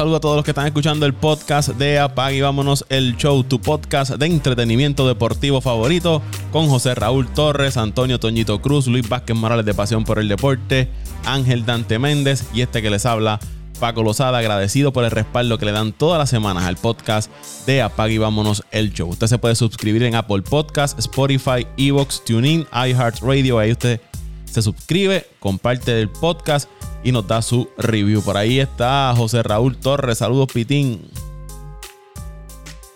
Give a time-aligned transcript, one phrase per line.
[0.00, 3.44] Saludo a todos los que están escuchando el podcast de Apag y vámonos el show,
[3.44, 6.22] tu podcast de entretenimiento deportivo favorito
[6.52, 10.88] con José Raúl Torres, Antonio Toñito Cruz, Luis Vázquez Morales de Pasión por el Deporte,
[11.26, 13.40] Ángel Dante Méndez y este que les habla,
[13.78, 17.30] Paco Lozada, agradecido por el respaldo que le dan todas las semanas al podcast
[17.66, 19.10] de Apag y vámonos el show.
[19.10, 24.00] Usted se puede suscribir en Apple Podcast, Spotify, Evox, TuneIn, iHeartRadio, ahí usted
[24.46, 26.70] se suscribe, comparte el podcast
[27.02, 28.22] y nos da su review.
[28.22, 30.18] Por ahí está José Raúl Torres.
[30.18, 31.00] Saludos, Pitín.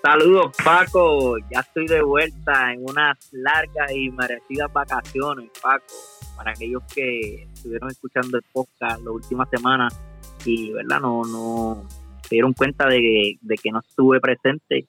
[0.03, 1.39] Saludos, Paco.
[1.51, 5.95] Ya estoy de vuelta en unas largas y merecidas vacaciones, Paco.
[6.37, 9.89] Para aquellos que estuvieron escuchando el podcast la última semana
[10.45, 11.01] y, ¿verdad?
[11.01, 11.89] No, no
[12.29, 14.87] se dieron cuenta de, que no estuve presente,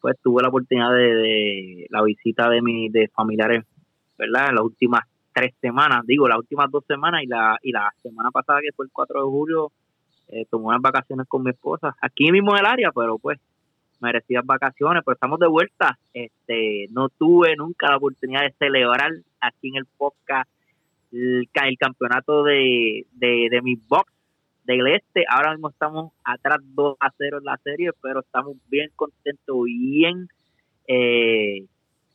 [0.00, 3.64] pues tuve la oportunidad de, la visita de mis de familiares,
[4.18, 4.50] ¿verdad?
[4.50, 5.04] En las últimas
[5.36, 8.86] tres semanas, digo, las últimas dos semanas y la, y la semana pasada, que fue
[8.86, 9.70] el 4 de julio,
[10.28, 13.38] eh, tomé unas vacaciones con mi esposa, aquí mismo en el área, pero pues
[14.00, 15.98] merecidas vacaciones, pero estamos de vuelta.
[16.14, 20.48] Este, no tuve nunca la oportunidad de celebrar aquí en el podcast
[21.12, 21.46] el,
[21.78, 24.10] campeonato de, de, de mi box
[24.64, 25.26] del este.
[25.28, 30.28] Ahora mismo estamos atrás 2 a 0 en la serie, pero estamos bien contentos, bien
[30.88, 31.66] eh,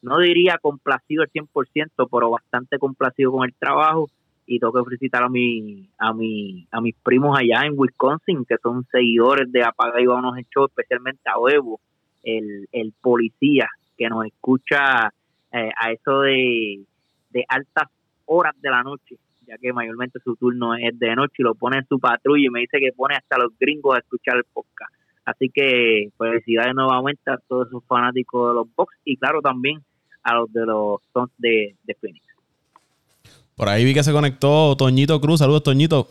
[0.02, 4.10] no diría complacido al 100%, pero bastante complacido con el trabajo
[4.46, 8.58] y tengo que felicitar a mi, a mi, a mis primos allá en Wisconsin que
[8.62, 11.80] son seguidores de Apaga y Vámonos en Show, especialmente a Evo,
[12.24, 15.14] el, el policía que nos escucha
[15.52, 16.84] eh, a eso de,
[17.30, 17.88] de altas
[18.26, 21.78] horas de la noche, ya que mayormente su turno es de noche y lo pone
[21.78, 24.94] en su patrulla y me dice que pone hasta los gringos a escuchar el podcast.
[25.24, 29.82] Así que felicidades nuevamente a todos esos fanáticos de los box y claro también
[30.24, 32.26] a los de los Sons de, Phoenix.
[33.56, 35.40] Por ahí vi que se conectó Toñito Cruz.
[35.40, 36.08] Saludos, Toñito.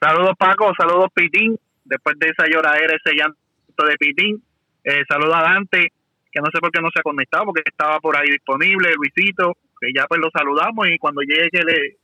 [0.00, 0.72] Saludos, Paco.
[0.78, 1.58] Saludos, Pitín.
[1.84, 4.42] Después de esa lloradera, ese llanto de Pitín.
[4.84, 5.92] Eh, saludos a Dante,
[6.30, 8.94] que no sé por qué no se ha conectado, porque estaba por ahí disponible.
[8.94, 11.96] Luisito, que ya pues lo saludamos y cuando llegue que le,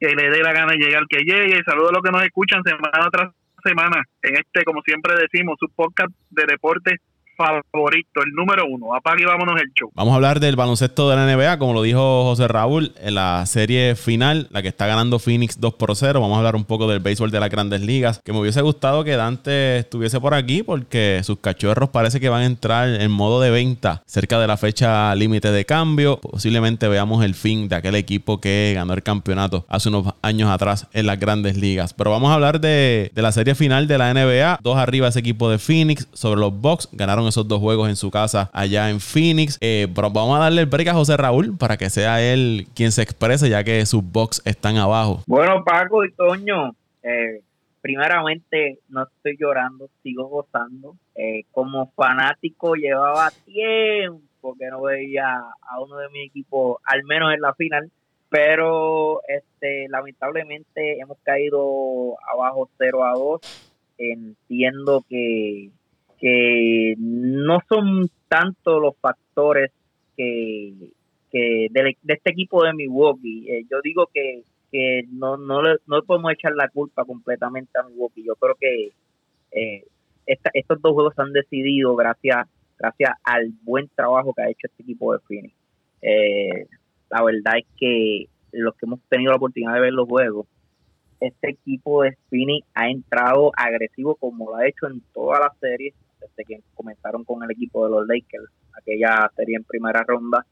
[0.00, 1.62] que le dé la gana de llegar, que llegue.
[1.64, 5.68] Saludos a los que nos escuchan semana tras semana en este, como siempre decimos, su
[5.74, 7.00] podcast de deportes
[7.38, 8.94] favorito, el número uno.
[8.94, 9.90] Apague y vámonos el show.
[9.94, 13.46] Vamos a hablar del baloncesto de la NBA, como lo dijo José Raúl, en la
[13.46, 16.20] serie final, la que está ganando Phoenix 2 por 0.
[16.20, 19.04] Vamos a hablar un poco del béisbol de las grandes ligas, que me hubiese gustado
[19.04, 23.40] que Dante estuviese por aquí porque sus cachorros parece que van a entrar en modo
[23.40, 26.18] de venta cerca de la fecha límite de cambio.
[26.18, 30.88] Posiblemente veamos el fin de aquel equipo que ganó el campeonato hace unos años atrás
[30.92, 31.94] en las grandes ligas.
[31.94, 34.58] Pero vamos a hablar de, de la serie final de la NBA.
[34.62, 36.88] Dos arriba ese equipo de Phoenix sobre los Bucks.
[36.92, 39.58] Ganaron esos dos juegos en su casa allá en Phoenix.
[39.60, 42.92] Eh, pero vamos a darle el break a José Raúl para que sea él quien
[42.92, 45.22] se exprese, ya que sus box están abajo.
[45.26, 47.42] Bueno, Paco y Toño, eh,
[47.80, 50.96] primeramente no estoy llorando, sigo gozando.
[51.14, 57.34] Eh, como fanático llevaba tiempo que no veía a uno de mi equipo, al menos
[57.34, 57.90] en la final
[58.30, 63.40] pero este lamentablemente hemos caído abajo 0 a 2
[63.98, 65.70] entiendo que
[66.20, 69.70] que no son tanto los factores
[70.16, 70.74] que,
[71.30, 73.46] que de, este equipo de Milwaukee.
[73.48, 74.42] Eh, yo digo que,
[74.72, 78.24] que no, no, le, no podemos echar la culpa completamente a Milwaukee.
[78.24, 78.92] Yo creo que
[79.52, 79.84] eh,
[80.26, 84.82] estos dos juegos se han decidido gracias, gracias al buen trabajo que ha hecho este
[84.82, 85.54] equipo de Phoenix.
[86.02, 86.66] Eh,
[87.10, 90.46] la verdad es que los que hemos tenido la oportunidad de ver los juegos,
[91.20, 95.94] este equipo de Phoenix ha entrado agresivo como lo ha hecho en todas las series
[96.20, 100.46] desde que comenzaron con el equipo de los Lakers, aquella serie en primera ronda.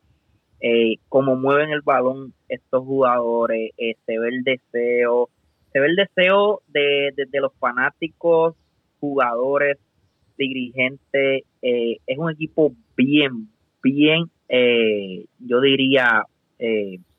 [0.60, 5.28] Eh, como mueven el balón estos jugadores, eh, se ve el deseo,
[5.72, 8.54] se ve el deseo de, los fanáticos,
[9.00, 9.78] jugadores,
[10.38, 11.44] dirigentes.
[11.62, 13.48] Eh, es un equipo bien,
[13.82, 14.30] bien,
[15.38, 16.24] yo diría,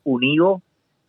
[0.04, 0.62] unido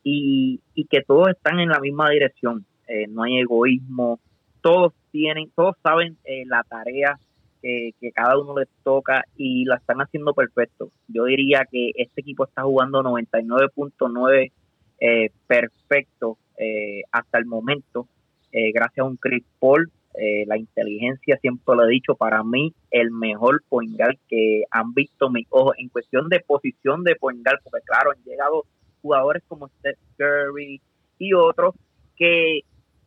[0.02, 2.66] y, y, que todos están en la misma dirección.
[3.08, 4.18] no hay egoísmo,
[4.60, 7.18] todos tienen, todos saben la tarea
[7.62, 10.90] que, cada uno les toca y la están haciendo perfecto.
[11.08, 14.52] Yo diría que este equipo está jugando 99.9
[15.00, 18.08] eh, perfecto eh, hasta el momento,
[18.52, 19.90] eh, gracias a un Chris Paul.
[20.14, 25.30] Eh, la inteligencia, siempre lo he dicho, para mí el mejor poingal que han visto
[25.30, 28.64] mis ojos en cuestión de posición de poingal, porque claro, han llegado
[29.00, 30.80] jugadores como Steph Curry
[31.18, 31.76] y otros
[32.16, 32.62] que,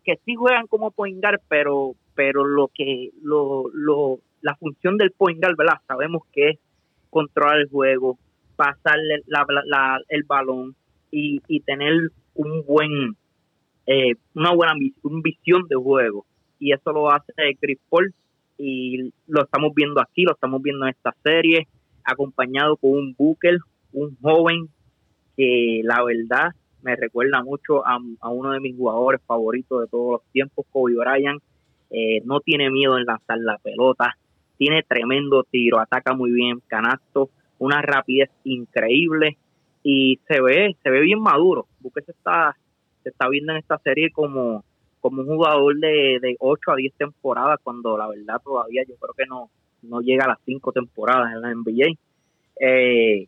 [0.06, 5.41] que sí juegan como poingal, pero pero lo que lo, lo, la función del point
[5.41, 5.79] guard, ¿verdad?
[5.88, 6.59] Sabemos que es
[7.09, 8.17] controlar el juego,
[8.55, 9.21] pasarle
[10.09, 10.75] el balón
[11.11, 13.15] y, tener un buen,
[13.85, 14.73] eh, una buena
[15.23, 16.25] visión de juego.
[16.59, 18.13] y eso lo hace Chris Paul
[18.57, 21.67] y lo estamos viendo aquí, lo estamos viendo en esta serie,
[22.03, 23.57] acompañado con un Booker,
[23.93, 24.69] un joven
[25.35, 26.51] que la verdad
[26.83, 27.97] me recuerda mucho a,
[28.29, 31.41] uno de mis jugadores favoritos de todos los tiempos, Kobe Bryant.
[31.89, 34.15] Eh, no tiene miedo en lanzar la pelota,
[34.61, 39.35] tiene tremendo tiro, ataca muy bien, canasto, una rapidez increíble
[39.81, 41.65] y se ve, se ve bien maduro.
[41.81, 42.55] Se está,
[43.01, 44.63] se está viendo en esta serie como
[44.99, 49.15] como un jugador de, de 8 a 10 temporadas, cuando la verdad todavía yo creo
[49.17, 49.49] que no,
[49.81, 51.97] no llega a las 5 temporadas en la NBA.
[52.59, 53.27] Eh,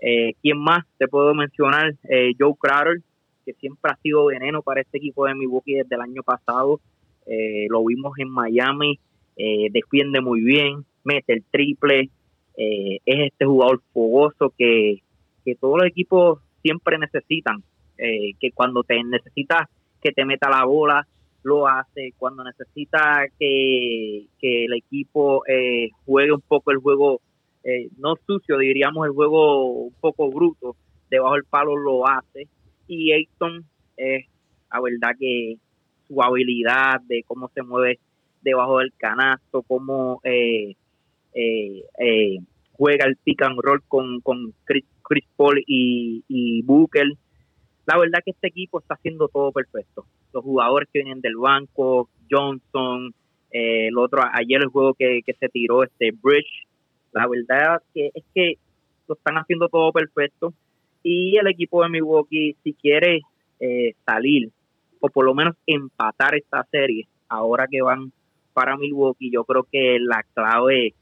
[0.00, 1.94] eh, ¿Quién más te puedo mencionar?
[2.10, 3.00] Eh, Joe Crowder,
[3.46, 6.78] que siempre ha sido veneno para este equipo de Milwaukee desde el año pasado.
[7.24, 9.00] Eh, lo vimos en Miami,
[9.36, 12.10] defiende muy bien, mete el triple,
[12.56, 15.02] es este jugador fogoso que,
[15.44, 17.62] que todos los equipos siempre necesitan,
[17.96, 19.68] que cuando te necesitas
[20.04, 21.06] que te meta la bola,
[21.44, 27.20] lo hace, cuando necesita que, el equipo eh, juegue un poco el juego,
[27.62, 30.76] eh, no sucio, diríamos el juego un poco bruto,
[31.10, 32.48] debajo del palo lo hace.
[32.86, 33.64] Y Ayton
[33.96, 34.26] es,
[34.70, 35.56] la verdad que
[36.06, 37.98] su habilidad de cómo se mueve
[38.44, 40.76] debajo del canasto, cómo eh,
[42.72, 44.84] juega el pick and roll con, con Chris,
[45.36, 47.06] Paul y, y Booker.
[47.86, 50.06] La verdad que este equipo está haciendo todo perfecto.
[50.32, 53.14] Los jugadores que vienen del banco, Johnson,
[53.50, 56.66] eh, el otro, ayer el juego que, se tiró, este Bridge,
[57.12, 58.54] la verdad que es que
[59.06, 60.52] lo están haciendo todo perfecto.
[61.02, 63.20] Y el equipo de Milwaukee si quiere
[63.60, 64.50] eh, salir
[65.00, 68.10] o por lo menos empatar esta serie ahora que van
[68.54, 70.94] para Milwaukee yo creo que la clave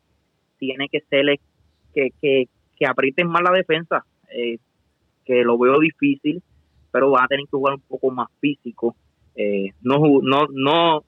[0.58, 1.38] tiene que ser
[1.94, 4.04] que, que, que aprieten más la defensa
[4.34, 4.58] eh,
[5.24, 6.42] que lo veo difícil
[6.90, 8.96] pero van a tener que jugar un poco más físico
[9.34, 11.04] eh, no, no, no,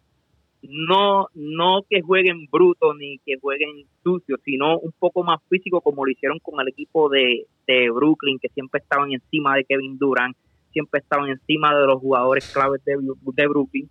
[0.62, 6.04] no, no que jueguen bruto ni que jueguen sucio, sino un poco más físico como
[6.04, 7.46] lo hicieron con el equipo de,
[7.92, 10.36] Brooklyn, que siempre estaban encima de Kevin Durant,
[10.72, 13.88] siempre estaban encima de los jugadores claves de, de Brooklyn.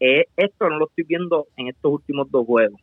[0.00, 2.80] Eh, esto no lo estoy viendo en estos últimos dos juegos.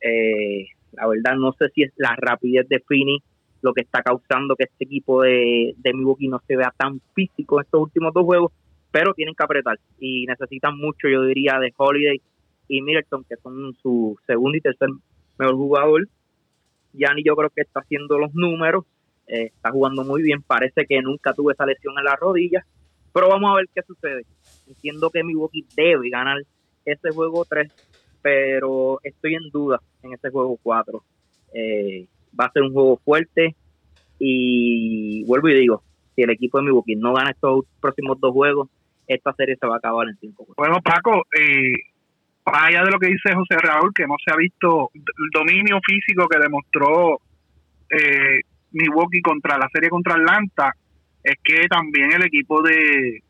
[0.00, 3.22] Eh, la verdad no sé si es la rapidez de Fini
[3.62, 7.58] lo que está causando que este equipo de, de Milwaukee no se vea tan físico
[7.58, 8.52] en estos últimos dos juegos
[8.96, 12.18] pero tienen que apretar y necesitan mucho, yo diría, de Holiday
[12.68, 14.88] y Middleton, que son su segundo y tercer
[15.38, 16.08] mejor jugador.
[16.94, 18.86] Yanni yo creo que está haciendo los números,
[19.26, 22.64] eh, está jugando muy bien, parece que nunca tuvo esa lesión en la rodilla,
[23.12, 24.24] pero vamos a ver qué sucede.
[24.66, 26.38] Entiendo que Milwaukee debe ganar
[26.84, 27.70] ese juego 3,
[28.22, 31.02] pero estoy en duda en ese juego 4.
[31.54, 32.06] Eh,
[32.38, 33.54] va a ser un juego fuerte
[34.18, 35.82] y vuelvo y digo,
[36.14, 38.68] si el equipo de Milwaukee no gana estos próximos dos juegos,
[39.06, 41.72] esta serie se va a acabar en cinco Bueno, Paco, eh,
[42.44, 46.28] allá de lo que dice José Raúl, que no se ha visto el dominio físico
[46.28, 47.20] que demostró
[47.90, 48.40] eh,
[48.72, 50.72] Milwaukee contra la serie contra Atlanta,
[51.22, 53.22] es que también el equipo de,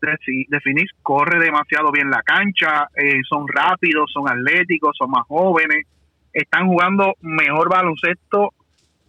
[0.00, 5.86] de, Phoenix corre demasiado bien la cancha, eh, son rápidos, son atléticos, son más jóvenes,
[6.32, 8.52] están jugando mejor baloncesto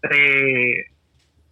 [0.09, 0.85] eh,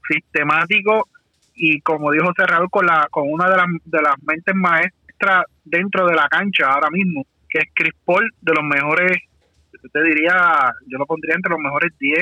[0.08, 1.08] sistemático
[1.56, 6.06] y como dijo Cerrado con la con una de las, de las mentes maestras dentro
[6.08, 9.18] de la cancha ahora mismo, que es Chris Paul, de los mejores,
[9.92, 12.20] te diría, yo lo pondría entre los mejores 10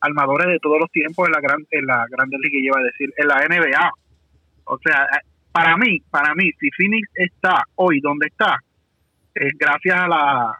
[0.00, 3.12] armadores de todos los tiempos en la gran en la Grande Liga, lleva a decir,
[3.16, 3.90] en la NBA.
[4.66, 5.06] O sea,
[5.54, 8.56] para mí, para mí, si Phoenix está hoy donde está,
[9.32, 10.58] es gracias a la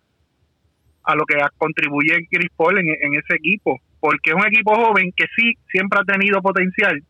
[1.07, 5.25] a lo que contribuye Chris Paul en, ese equipo, porque es un equipo joven que
[5.37, 7.03] sí siempre ha tenido potencial,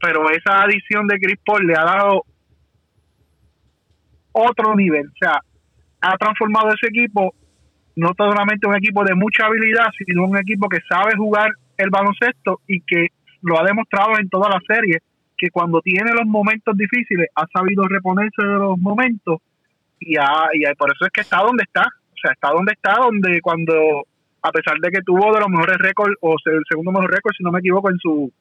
[0.00, 2.24] pero esa adición de Chris Paul le ha dado
[4.32, 5.40] otro nivel, o sea,
[6.00, 7.34] ha transformado ese equipo
[7.96, 12.60] no solamente un equipo de mucha habilidad, sino un equipo que sabe jugar el baloncesto
[12.66, 13.08] y que
[13.42, 15.00] lo ha demostrado en toda la serie,
[15.40, 19.38] que cuando tiene los momentos difíciles ha sabido reponerse de los momentos
[19.98, 23.40] y, y por eso es que está donde está, o sea, está donde está, donde
[23.40, 23.72] cuando,
[24.42, 27.42] a pesar de que tuvo de los mejores récords, o el segundo mejor récord, si
[27.42, 28.32] no me equivoco, en su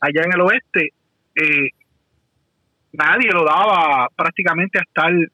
[0.00, 0.92] allá en el oeste,
[1.34, 1.70] eh,
[2.92, 5.30] nadie lo daba prácticamente hasta el,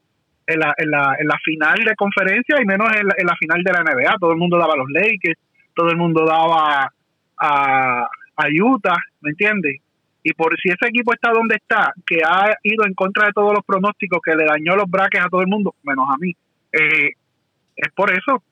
[0.47, 3.73] en, la, en, la, en la final de conferencia y menos en la, final de
[3.73, 4.19] la NBA.
[4.19, 5.39] Todo el mundo daba a los Lakers,
[5.75, 6.91] todo el mundo daba
[7.39, 9.84] a, a Utah, ¿me entiendes?
[10.27, 13.53] Y por si ese equipo está donde está, que ha ido en contra de todos
[13.53, 16.35] los pronósticos, que le dañó los braques a todo el mundo, menos a mí,
[16.73, 17.11] eh,
[17.77, 18.43] es por eso,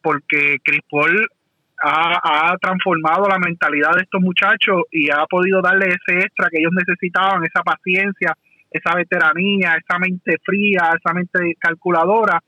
[0.00, 1.28] porque Chris Paul
[1.82, 6.72] ha, transformado la mentalidad de estos muchachos y ha podido darle ese extra que ellos
[6.72, 8.34] necesitaban, esa paciencia,
[8.70, 12.42] esa veteranía, esa mente fría, esa mente calculadora,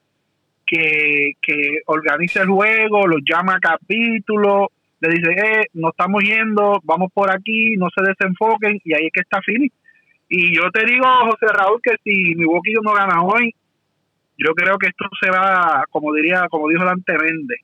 [0.67, 4.69] que, que organiza el juego, los llama a capítulos,
[5.01, 9.13] le dice, eh, nos estamos yendo, vamos por aquí, no se desenfoquen, y ahí es
[9.13, 9.73] que está Philly.
[10.29, 13.55] Y yo te digo, José Raúl, que si Milwaukee no gana hoy,
[14.39, 17.57] yo creo que esto se va, como diría, como dijo Dante Vende,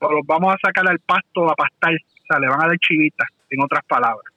[0.00, 3.28] los vamos a sacar al pasto a pastar, o sea, le van a dar chivitas,
[3.50, 4.34] en otras palabras.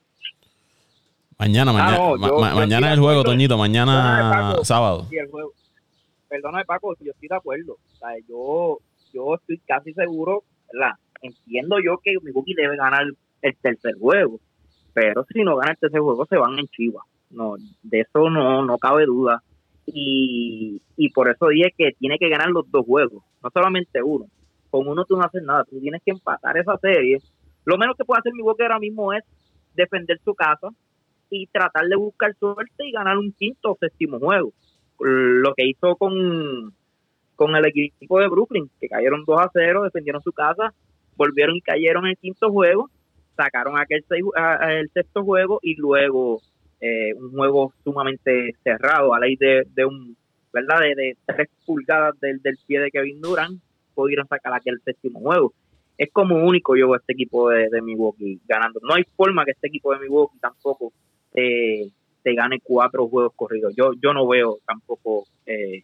[1.37, 5.07] Mañana, mañana, mañana es el juego, Toñito, mañana sábado.
[5.11, 5.51] el juego.
[6.29, 7.73] Perdóname, Paco, yo estoy de acuerdo.
[7.73, 8.79] O sea, yo,
[9.13, 10.95] yo estoy casi seguro, ¿verdad?
[11.21, 13.05] Entiendo yo que Milwaukee debe ganar
[13.41, 14.39] el tercer juego,
[14.93, 17.03] pero si no gana el tercer juego se van en Chivas.
[17.29, 19.43] No, de eso no, no cabe duda.
[19.85, 24.25] Y, y por eso dije que tiene que ganar los dos juegos, no solamente uno.
[24.69, 27.19] Con uno tú no haces nada, tú tienes que empatar esa serie.
[27.65, 29.23] Lo menos que puede hacer Milwaukee ahora mismo es
[29.75, 30.69] defender su casa
[31.29, 34.53] y tratar de buscar suerte y ganar un quinto o séptimo juego.
[34.99, 36.73] Lo que hizo con,
[37.35, 40.73] con el equipo de Brooklyn, que cayeron 2 a 0, defendieron su casa,
[41.17, 42.89] volvieron y cayeron en el quinto juego,
[43.35, 46.41] sacaron aquel el sexto juego y luego
[46.79, 50.15] eh, un juego sumamente cerrado a ley de, de un
[50.53, 53.59] verdad de, de tres pulgadas del, del pie de Kevin Durant
[53.93, 55.53] pudieron sacar aquel séptimo juego.
[55.97, 58.79] Es como único yo este equipo de, de Milwaukee ganando.
[58.83, 60.93] No hay forma que este equipo de Milwaukee tampoco
[61.33, 61.89] eh,
[62.23, 63.73] te gane cuatro juegos corridos.
[63.75, 65.83] Yo yo no veo tampoco eh,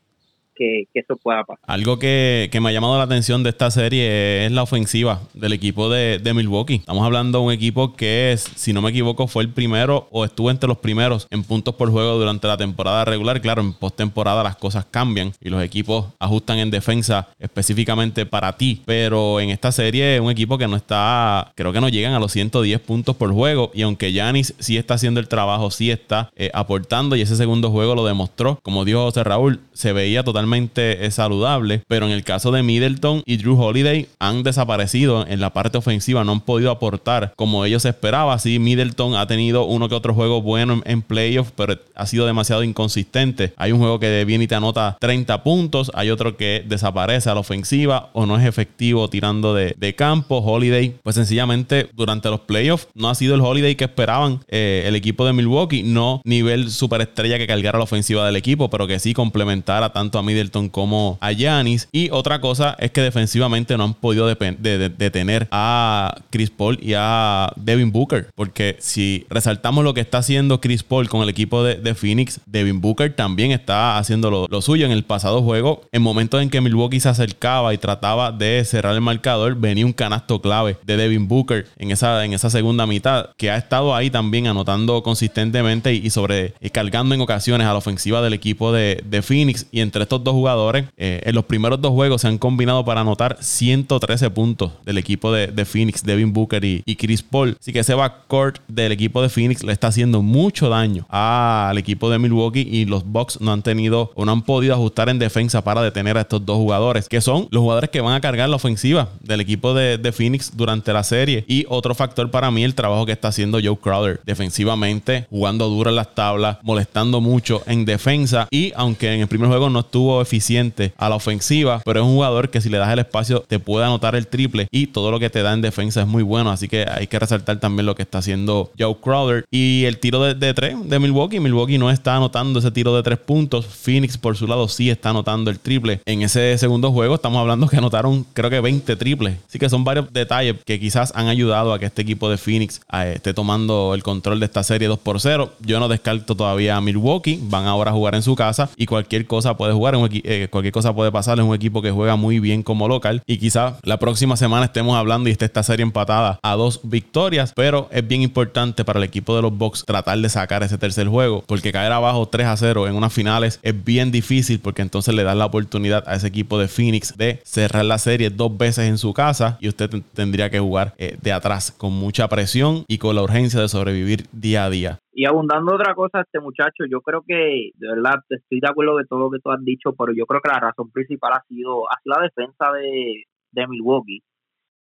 [0.55, 1.63] que, eso pueda pasar.
[1.67, 5.89] Algo que, me ha llamado la atención de esta serie es la ofensiva del equipo
[5.89, 6.75] de, Milwaukee.
[6.75, 10.49] Estamos hablando de un equipo que, si no me equivoco, fue el primero o estuvo
[10.49, 13.39] entre los primeros en puntos por juego durante la temporada regular.
[13.41, 18.81] Claro, en postemporada las cosas cambian y los equipos ajustan en defensa específicamente para ti.
[18.85, 22.19] Pero en esta serie es un equipo que no está, creo que no llegan a
[22.19, 23.71] los 110 puntos por juego.
[23.73, 27.69] Y aunque Yanis sí está haciendo el trabajo, sí está eh, aportando y ese segundo
[27.69, 28.59] juego lo demostró.
[28.63, 30.42] Como dijo José Raúl, se veía totalmente
[30.75, 35.51] es saludable, pero en el caso de Middleton y Drew Holiday han desaparecido en la
[35.51, 38.39] parte ofensiva, no han podido aportar como ellos esperaban.
[38.39, 42.63] Sí, Middleton ha tenido uno que otro juego bueno en, playoffs, pero ha sido demasiado
[42.63, 43.53] inconsistente.
[43.57, 47.33] Hay un juego que viene y te anota 30 puntos, hay otro que desaparece a
[47.33, 50.39] la ofensiva o no es efectivo tirando de, campo.
[50.39, 54.95] Holiday, pues sencillamente durante los playoffs no ha sido el Holiday que esperaban eh, el
[54.95, 59.13] equipo de Milwaukee, no nivel superestrella que cargara la ofensiva del equipo, pero que sí
[59.13, 60.32] complementara tanto a Middleton
[60.71, 61.87] como a Yanis.
[61.91, 67.51] Y otra cosa es que defensivamente no han podido detener a Chris Paul y a
[67.55, 68.29] Devin Booker.
[68.35, 72.81] Porque si resaltamos lo que está haciendo Chris Paul con el equipo de, Phoenix, Devin
[72.81, 75.81] Booker también está haciendo lo, suyo en el pasado juego.
[75.91, 79.93] En momentos en que Milwaukee se acercaba y trataba de cerrar el marcador, venía un
[79.93, 84.09] canasto clave de Devin Booker en esa, en esa segunda mitad, que ha estado ahí
[84.09, 89.21] también anotando consistentemente y, sobre cargando en ocasiones a la ofensiva del equipo de, de
[89.21, 89.67] Phoenix.
[89.71, 90.85] Y entre estos dos jugadores.
[90.97, 95.31] Eh, en los primeros dos juegos se han combinado para anotar 113 puntos del equipo
[95.31, 97.57] de, Phoenix, Devin Booker y, Chris Paul.
[97.59, 102.09] Así que ese backcourt del equipo de Phoenix le está haciendo mucho daño al equipo
[102.09, 105.63] de Milwaukee y los Bucks no han tenido o no han podido ajustar en defensa
[105.63, 108.55] para detener a estos dos jugadores, que son los jugadores que van a cargar la
[108.55, 111.43] ofensiva del equipo de, de Phoenix durante la serie.
[111.47, 115.89] Y otro factor para mí, el trabajo que está haciendo Joe Crowder defensivamente, jugando duro
[115.89, 118.47] en las tablas, molestando mucho en defensa.
[118.51, 122.13] Y aunque en el primer juego no estuvo eficiente a la ofensiva, pero es un
[122.13, 125.19] jugador que si le das el espacio te puede anotar el triple y todo lo
[125.19, 126.51] que te da en defensa es muy bueno.
[126.51, 129.45] Así que hay que resaltar también lo que está haciendo Joe Crowder.
[129.51, 131.39] Y el tiro de, tres de Milwaukee.
[131.39, 133.65] Milwaukee no está anotando ese tiro de tres puntos.
[133.65, 136.01] Phoenix por su lado sí está anotando el triple.
[136.05, 139.37] En ese segundo juego estamos hablando que anotaron creo que 20 triples.
[139.47, 142.81] Así que son varios detalles que quizás han ayudado a que este equipo de Phoenix
[142.91, 145.53] eh, esté tomando el control de esta serie 2 por 0.
[145.61, 147.39] Yo no descarto todavía a Milwaukee.
[147.41, 150.71] Van ahora a jugar en su casa y cualquier cosa puede jugar en eh, cualquier
[150.71, 151.39] cosa puede pasar.
[151.39, 153.21] Es un equipo que juega muy bien como local.
[153.25, 157.53] Y quizás la próxima semana estemos hablando y esté esta serie empatada a dos victorias.
[157.55, 161.07] Pero es bien importante para el equipo de los Bucks tratar de sacar ese tercer
[161.07, 161.43] juego.
[161.47, 164.59] Porque caer abajo 3 a 0 en unas finales es bien difícil.
[164.59, 168.29] Porque entonces le dan la oportunidad a ese equipo de Phoenix de cerrar la serie
[168.29, 169.57] dos veces en su casa.
[169.59, 173.59] Y usted tendría que jugar eh, de atrás con mucha presión y con la urgencia
[173.59, 174.99] de sobrevivir día a día.
[175.15, 179.05] Y abundando otra cosa, este muchacho, yo creo que, de verdad, estoy de acuerdo de
[179.05, 181.87] todo lo que tú has dicho, pero yo creo que la razón principal ha sido,
[181.89, 184.23] ha la defensa de, de Milwaukee.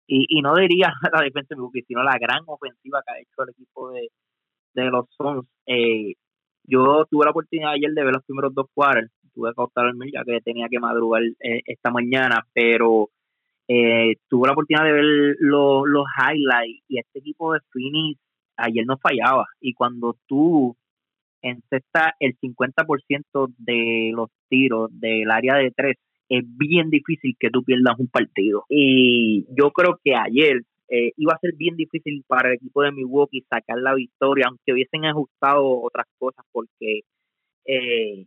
[0.06, 3.42] Y, y no diría la defensa de Milwaukee, sino la gran ofensiva que ha hecho
[3.42, 4.08] el equipo de,
[4.74, 5.46] de los Suns.
[5.66, 6.14] Eh,
[6.64, 10.12] yo tuve la oportunidad ayer de ver los primeros dos cuartos, tuve que optar el
[10.12, 13.08] ya que tenía que madrugar eh, esta mañana, pero
[13.68, 18.20] eh, tuve la oportunidad de ver los, los highlights y este equipo de Phoenix
[18.58, 19.46] ayer no fallaba.
[19.60, 20.76] Y cuando tú
[21.42, 25.96] encesta el 50% de los tiros del área de tres
[26.28, 28.64] es bien difícil que tú pierdas un partido.
[28.68, 32.92] Y yo creo que ayer eh, iba a ser bien difícil para el equipo de
[32.92, 37.00] Milwaukee sacar la victoria, aunque hubiesen ajustado otras cosas, porque,
[37.64, 38.26] eh,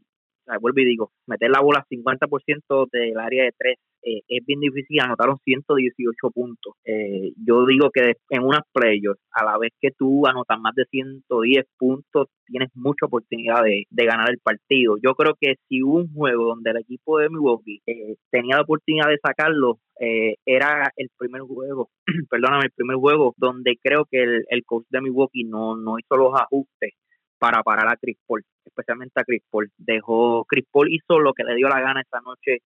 [0.59, 4.99] vuelvo y digo, meter la bola 50% del área de tres eh, es bien difícil,
[4.99, 6.73] anotaron 118 puntos.
[6.85, 10.85] Eh, yo digo que en unas playoffs, a la vez que tú anotas más de
[10.85, 14.97] 110 puntos, tienes mucha oportunidad de, ganar el partido.
[15.03, 18.63] Yo creo que si hubo un juego donde el equipo de Milwaukee eh, tenía la
[18.63, 19.79] oportunidad de sacarlo,
[20.47, 21.91] era el primer juego,
[22.31, 26.17] perdóname, el primer juego donde creo que el, el coach de Milwaukee no, no hizo
[26.17, 26.93] los ajustes
[27.37, 29.71] para parar a Chris Paul, especialmente a Chris Paul.
[29.77, 32.61] Dejó, Chris Paul hizo lo que le dio la gana esta noche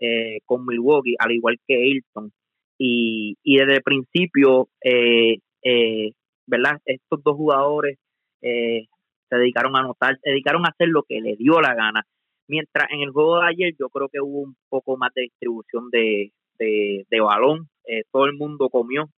[0.00, 2.32] eh, con Milwaukee, al igual que Ailton.
[2.78, 6.12] Y, y desde el principio, eh, eh,
[6.46, 6.80] ¿verdad?
[6.86, 7.98] Estos dos jugadores
[8.40, 8.88] se
[9.36, 12.04] dedicaron a anotar, se dedicaron a hacer lo que les dio la gana.
[12.48, 15.90] Mientras en el juego de ayer yo creo que hubo un poco más de distribución
[15.90, 17.68] de, de, de balón,
[18.10, 19.10] todo el mundo comió,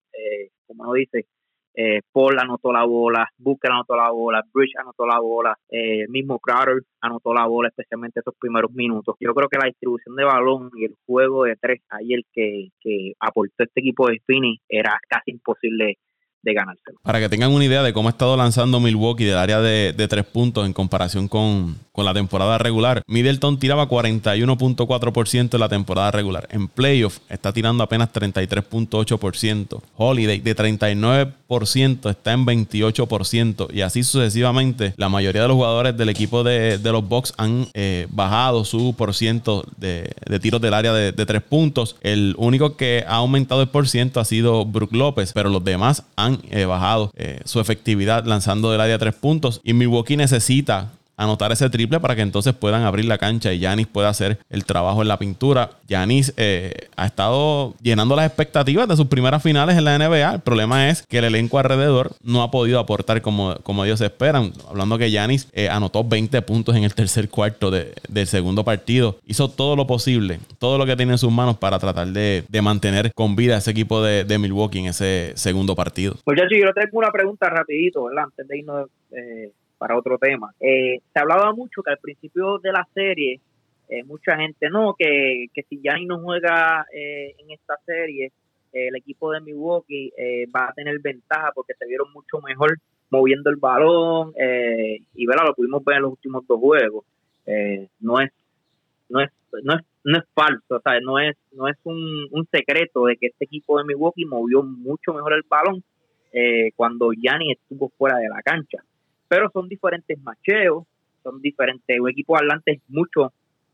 [0.67, 1.27] como uno dice,
[1.75, 6.39] eh, Paul anotó la bola, Booker anotó la bola, Bridge anotó la bola, eh, mismo
[6.39, 9.17] Crowder anotó la bola, especialmente estos primeros minutos.
[9.21, 13.13] Yo creo que la distribución de balón y el juego de tres ayer que, que
[13.21, 15.99] aportó este equipo de Phoenix era casi imposible
[16.43, 16.99] de ganárselo.
[17.03, 20.25] Para que tengan una idea de cómo ha estado lanzando Milwaukee del área de, tres
[20.25, 26.49] puntos en comparación con, la temporada regular, Middleton tiraba 41.4% en la temporada regular.
[26.51, 29.81] En playoff está tirando apenas 33.8%.
[29.97, 33.69] Holiday de 39% está en 28%.
[33.73, 38.09] Y así sucesivamente, la mayoría de los jugadores del equipo de, los Bucks han eh,
[38.11, 41.97] bajado su por ciento de, tiros del área de, de tres puntos.
[42.01, 46.05] El único que ha aumentado el por ciento ha sido Brook López, pero los demás
[46.17, 49.61] han eh, bajado eh, su efectividad lanzando del área tres puntos.
[49.65, 53.87] Y Milwaukee necesita anotar ese triple para que entonces puedan abrir la cancha y Yanis
[53.87, 55.71] pueda hacer el trabajo en la pintura.
[55.89, 60.35] Yanis eh, ha estado llenando las expectativas de sus primeras finales en la NBA.
[60.35, 64.53] El problema es que el elenco alrededor no ha podido aportar como, como ellos esperan.
[64.69, 69.19] Hablando que Yanis eh, anotó 20 puntos en el tercer cuarto del segundo partido.
[69.27, 73.13] Hizo todo lo posible, todo lo que tiene en sus manos para tratar de, mantener
[73.15, 76.15] con vida ese equipo de, Milwaukee en ese segundo partido.
[76.25, 78.25] Pues ya, yo tengo una pregunta rapidito, ¿verdad?
[78.25, 78.89] Antes de irnos...
[79.13, 80.55] Eh para otro tema.
[80.61, 83.41] Eh, se hablaba mucho que al principio de la serie,
[83.89, 88.31] eh, mucha gente, no, que, que si Gianni no juega eh, en esta serie,
[88.73, 90.13] el equipo de Milwaukee
[90.55, 92.79] va a tener ventaja porque se vieron mucho mejor
[93.11, 94.33] moviendo el balón
[95.15, 95.45] y ¿verdad?
[95.49, 97.05] lo pudimos ver en los últimos dos juegos.
[98.01, 98.33] no es
[99.11, 99.31] no es
[99.63, 103.27] no es no es falso, sea, no es no es un, un secreto de que
[103.27, 105.85] este equipo de Milwaukee movió mucho mejor el balón
[106.75, 108.83] cuando Gianni estuvo fuera de la cancha
[109.33, 110.85] pero son diferentes macheos,
[111.23, 111.99] son diferentes.
[111.99, 113.33] Un equipo Atlante es mucho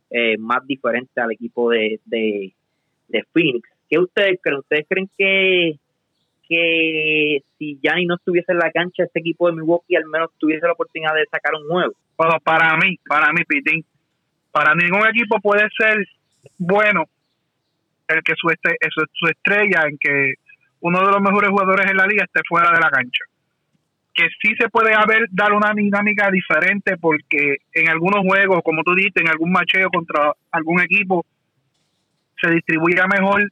[0.09, 2.53] eh, más diferente al equipo de, de,
[3.33, 3.68] Phoenix.
[3.90, 4.59] ¿Qué ustedes creen?
[4.61, 5.73] ¿Ustedes creen que,
[6.49, 10.64] que si Gianni no estuviese en la cancha, este equipo de Milwaukee al menos tuviese
[10.64, 11.92] la oportunidad de sacar un juego?
[12.16, 13.85] Bueno, para mí, para mí, Pitín,
[14.53, 16.07] para ningún equipo puede ser
[16.57, 17.03] bueno
[18.07, 20.35] el que su, su, su estrella, en que
[20.83, 23.25] uno de los mejores jugadores en la liga esté fuera de la cancha
[24.18, 28.92] que sí se puede haber dar una dinámica diferente porque en algunos juegos, como tú
[28.96, 31.24] dices, en algún macheo contra algún equipo,
[32.40, 33.42] se distribuye mejor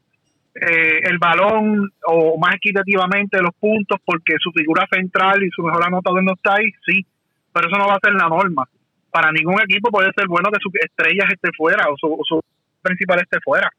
[0.57, 5.87] eh, el balón o más equitativamente los puntos porque su figura central y su mejor
[5.87, 7.07] anotador no está ahí, sí,
[7.53, 8.65] pero eso no va a ser la norma.
[9.13, 12.41] Para ningún equipo puede ser bueno que su estrella esté fuera o su, o su
[12.83, 13.71] principal esté fuera.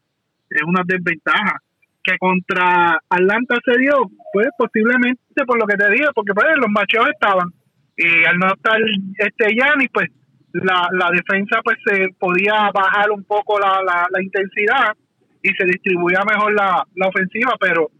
[0.49, 1.61] Es una desventaja
[2.07, 6.71] que contra Atlanta se dio, pues posiblemente por lo que te digo, porque pues los
[6.71, 7.51] macheos estaban
[7.97, 8.79] y al no estar
[9.17, 10.07] este Yanni, pues
[10.53, 14.95] la, la defensa pues se podía bajar un poco la, la, intensidad
[15.43, 17.91] y se distribuía mejor la, la ofensiva, pero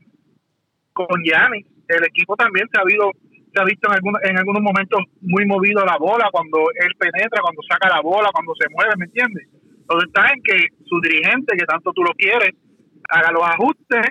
[0.93, 3.11] con Yanni el equipo también se ha visto
[3.53, 7.41] se ha visto en algunos en algunos momentos muy movido la bola cuando él penetra,
[7.41, 9.47] cuando saca la bola, cuando se mueve, ¿me entiendes?
[9.81, 12.55] Entonces está en que su dirigente, que tanto tú lo quieres,
[13.07, 14.05] haga los ajustes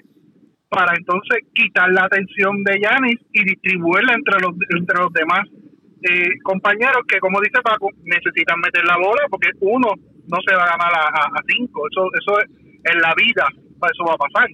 [0.69, 5.47] para entonces quitar la atención de Yanis y distribuirla entre los entre los demás
[6.03, 9.95] eh, compañeros que como dice Paco necesitan meter la bola porque uno
[10.29, 11.87] no se va a ganar a, cinco.
[11.91, 12.51] Eso eso es,
[12.93, 14.49] en la vida eso va a pasar.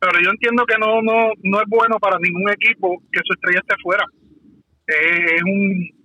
[0.00, 3.60] Pero yo entiendo que no no no es bueno para ningún equipo que su estrella
[3.60, 4.04] esté fuera.
[4.86, 5.95] Es un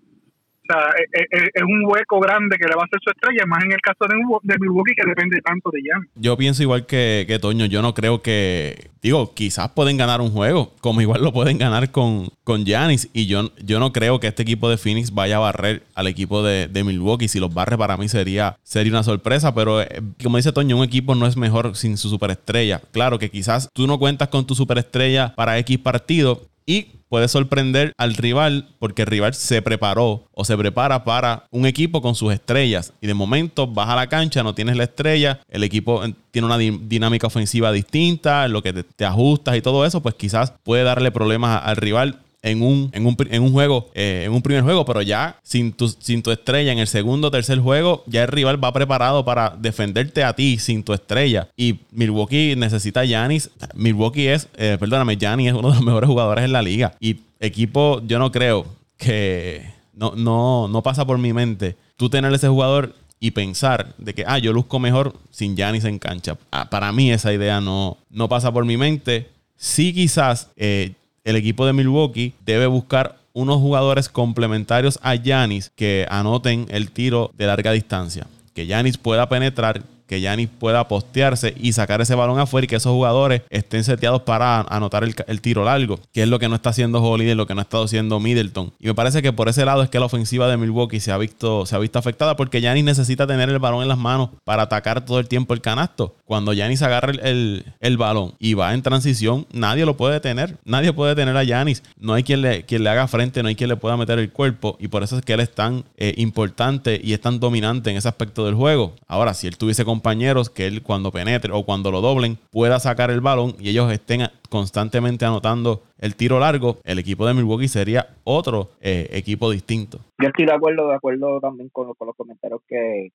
[0.72, 3.82] sea, es, un hueco grande que le va a hacer su estrella, más en el
[3.82, 6.10] caso de, de Milwaukee que depende tanto de Giannis.
[6.16, 10.32] Yo pienso igual que, que Toño, yo no creo que, digo, quizás pueden ganar un
[10.32, 12.66] juego, como igual lo pueden ganar con, con
[13.14, 16.44] y yo, yo no creo que este equipo de Phoenix vaya a barrer al equipo
[16.44, 20.38] de, de Milwaukee, si los barre para mí sería, sería una sorpresa, pero eh, como
[20.38, 22.82] dice Toño, un equipo no es mejor sin su superestrella.
[22.92, 27.92] Claro que quizás tú no cuentas con tu superestrella para X partido, y puede sorprender
[27.98, 32.32] al rival porque el rival se preparó o se prepara para un equipo con sus
[32.32, 32.94] estrellas.
[33.02, 36.58] Y de momento vas a la cancha, no tienes la estrella, el equipo tiene una
[36.58, 41.12] dinámica ofensiva distinta, lo que te, te ajustas y todo eso, pues quizás puede darle
[41.12, 44.84] problemas al rival en un, en un, en un juego, eh, en un primer juego,
[44.86, 48.28] pero ya sin tu, sin tu estrella en el segundo o tercer juego, ya el
[48.30, 51.50] rival va preparado para defenderte a ti sin tu estrella.
[51.56, 53.52] Y Milwaukee necesita a Giannis.
[53.76, 56.94] Milwaukee es, eh, perdóname, Giannis es uno de los mejores jugadores en la liga.
[57.00, 58.66] Y equipo, yo no creo
[58.98, 64.16] que no, no, no pasa por mi mente tú tener ese jugador y pensar de
[64.16, 66.38] que, ah, yo luzco mejor sin Giannis en cancha.
[66.52, 69.30] Ah, para mí esa idea no, no pasa por mi mente.
[69.56, 76.06] Sí quizás eh, el equipo de Milwaukee debe buscar unos jugadores complementarios a Yanis que
[76.10, 78.28] anoten el tiro de larga distancia.
[78.54, 82.76] Que Yanis pueda penetrar que Yanis pueda postearse y sacar ese balón afuera y que
[82.76, 86.72] esos jugadores estén seteados para anotar el, tiro largo, que es lo que no está
[86.72, 88.74] haciendo Holiday, lo que no ha estado haciendo Middleton.
[88.78, 91.18] Y me parece que por ese lado es que la ofensiva de Milwaukee se ha
[91.18, 94.64] visto, se ha visto afectada porque Yanis necesita tener el balón en las manos para
[94.64, 96.14] atacar todo el tiempo el canasto.
[96.26, 100.58] Cuando Yanis agarra el, balón y va en transición, nadie lo puede tener.
[100.66, 101.84] Nadie puede tener a Yanis.
[101.98, 104.30] No hay quien le, quien le haga frente, no hay quien le pueda meter el
[104.30, 104.76] cuerpo.
[104.78, 107.96] Y por eso es que él es tan eh, importante y es tan dominante en
[107.96, 108.96] ese aspecto del juego.
[109.08, 112.80] Ahora, si él tuviese con compañeros que él cuando penetre o cuando lo doblen pueda
[112.80, 117.68] sacar el balón y ellos estén constantemente anotando el tiro largo, el equipo de Milwaukee
[117.68, 120.00] sería otro eh, equipo distinto.
[120.20, 123.12] Yo estoy de acuerdo, de acuerdo también con, los comentarios que,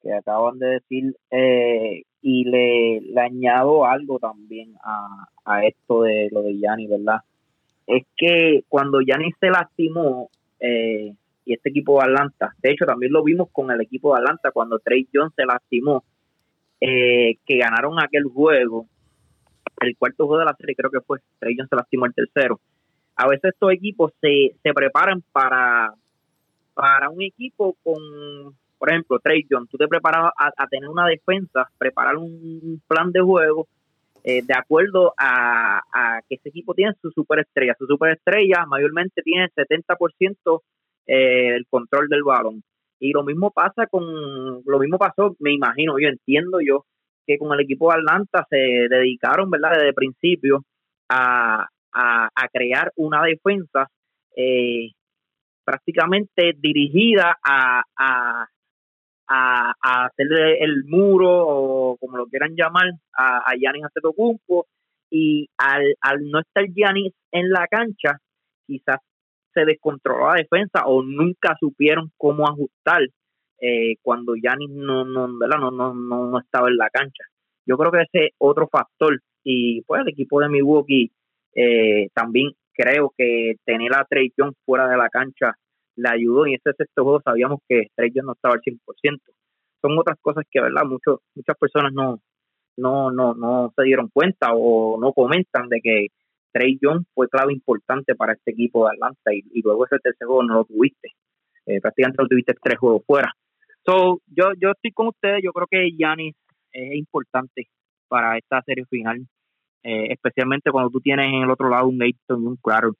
[0.00, 6.30] que acaban de decir eh, y le, le, añado algo también a, a esto de
[6.32, 7.20] lo de Yanni, ¿verdad?
[7.86, 11.12] Es que cuando Yanni se lastimó, eh,
[11.54, 12.54] este equipo de Atlanta.
[12.62, 16.04] De hecho, también lo vimos con el equipo de Atlanta cuando Trey Jones se lastimó,
[16.80, 18.86] eh, que ganaron aquel juego,
[19.80, 22.60] el cuarto juego de la serie creo que fue, Trey Jones se lastimó el tercero.
[23.16, 25.94] A veces estos equipos se, se preparan para,
[26.74, 31.68] para un equipo con, por ejemplo, Trey Jones, tú te preparas a, tener una defensa,
[31.78, 33.68] preparar un plan de juego
[34.24, 37.76] eh, de acuerdo a, a, que ese equipo tiene su superestrella.
[37.78, 40.62] Su superestrella mayormente tiene el 70%
[41.06, 42.62] eh, el control del balón.
[42.98, 44.04] Y lo mismo pasa con,
[44.64, 46.84] lo mismo pasó, me imagino, yo entiendo yo,
[47.26, 50.64] que con el equipo de Atlanta se dedicaron, ¿verdad?, desde el principio
[51.08, 53.88] a, a, crear una defensa
[54.36, 54.90] eh,
[55.64, 58.46] prácticamente dirigida a, a,
[59.28, 64.66] a, el muro o como lo quieran llamar a, a Giannis Antetokounmpo
[65.10, 68.18] y al, al no estar Giannis en la cancha
[68.66, 68.98] quizás
[69.54, 73.02] se descontroló la defensa o nunca supieron cómo ajustar
[73.60, 77.24] eh, cuando Yanis no, no, No, no, no, estaba en la cancha.
[77.64, 79.20] Yo creo que ese es otro factor.
[79.44, 81.12] Y pues el equipo de Milwaukee
[81.54, 85.54] eh, también creo que tener a Trey Jones fuera de la cancha
[85.96, 86.46] le ayudó.
[86.46, 89.20] Y ese sexto juego sabíamos que Trey no estaba al 100%.
[89.80, 90.84] Son otras cosas que, ¿verdad?
[90.84, 92.20] Muchos, muchas personas no,
[92.76, 96.06] no, no, no se dieron cuenta o no comentan de que
[96.52, 100.42] Trey Jones fue clave importante para este equipo de Atlanta y, luego ese tercer juego
[100.42, 101.10] no lo tuviste.
[101.66, 103.32] Eh, prácticamente lo tuviste tres juegos fuera.
[103.84, 106.34] So, yo, yo estoy con ustedes, yo creo que Yanis
[106.72, 107.68] es importante
[108.08, 109.26] para esta serie final,
[109.82, 112.92] eh, especialmente cuando tú tienes en el otro lado un Ayton y un Crowder,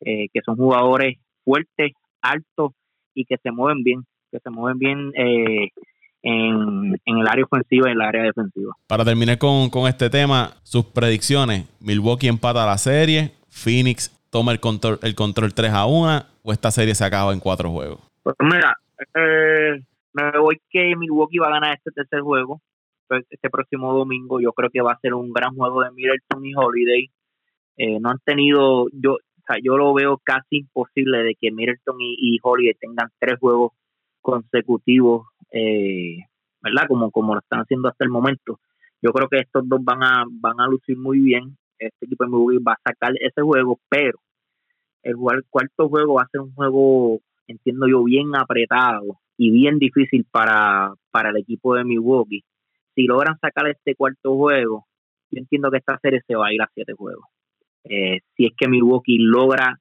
[0.00, 2.72] eh, que son jugadores fuertes, altos
[3.14, 5.68] y que se mueven bien, que se mueven bien eh,
[6.24, 8.74] en, el área ofensiva y en el área defensiva.
[8.86, 11.66] Para terminar con, este tema, sus predicciones.
[11.80, 16.70] Milwaukee empata la serie, Phoenix toma el control, el control 3 a 1 o esta
[16.70, 18.00] serie se acaba en cuatro juegos.
[18.22, 18.76] Pues mira,
[19.14, 19.82] eh,
[20.12, 22.60] me voy que Milwaukee va a ganar este tercer juego
[23.06, 24.40] pues, este próximo domingo.
[24.40, 27.10] Yo creo que va a ser un gran juego de Middleton y Holiday.
[27.76, 32.00] Eh, no han tenido, yo, o sea, yo lo veo casi imposible de que Middleton
[32.00, 33.72] y, y Holiday tengan tres juegos
[34.24, 36.18] consecutivos eh,
[36.60, 36.86] ¿verdad?
[36.88, 38.58] Como, como lo están haciendo hasta el momento.
[39.00, 41.56] Yo creo que estos dos van a, van a lucir muy bien.
[41.78, 44.18] Este equipo de Milwaukee va a sacar ese juego, pero
[45.02, 45.16] el,
[45.50, 50.94] cuarto juego va a ser un juego, entiendo yo, bien apretado y bien difícil para,
[51.10, 52.44] para el equipo de Milwaukee.
[52.94, 54.86] Si logran sacar este cuarto juego,
[55.30, 57.26] yo entiendo que esta serie se va a ir a siete juegos.
[57.84, 59.78] Eh, si es que Milwaukee logra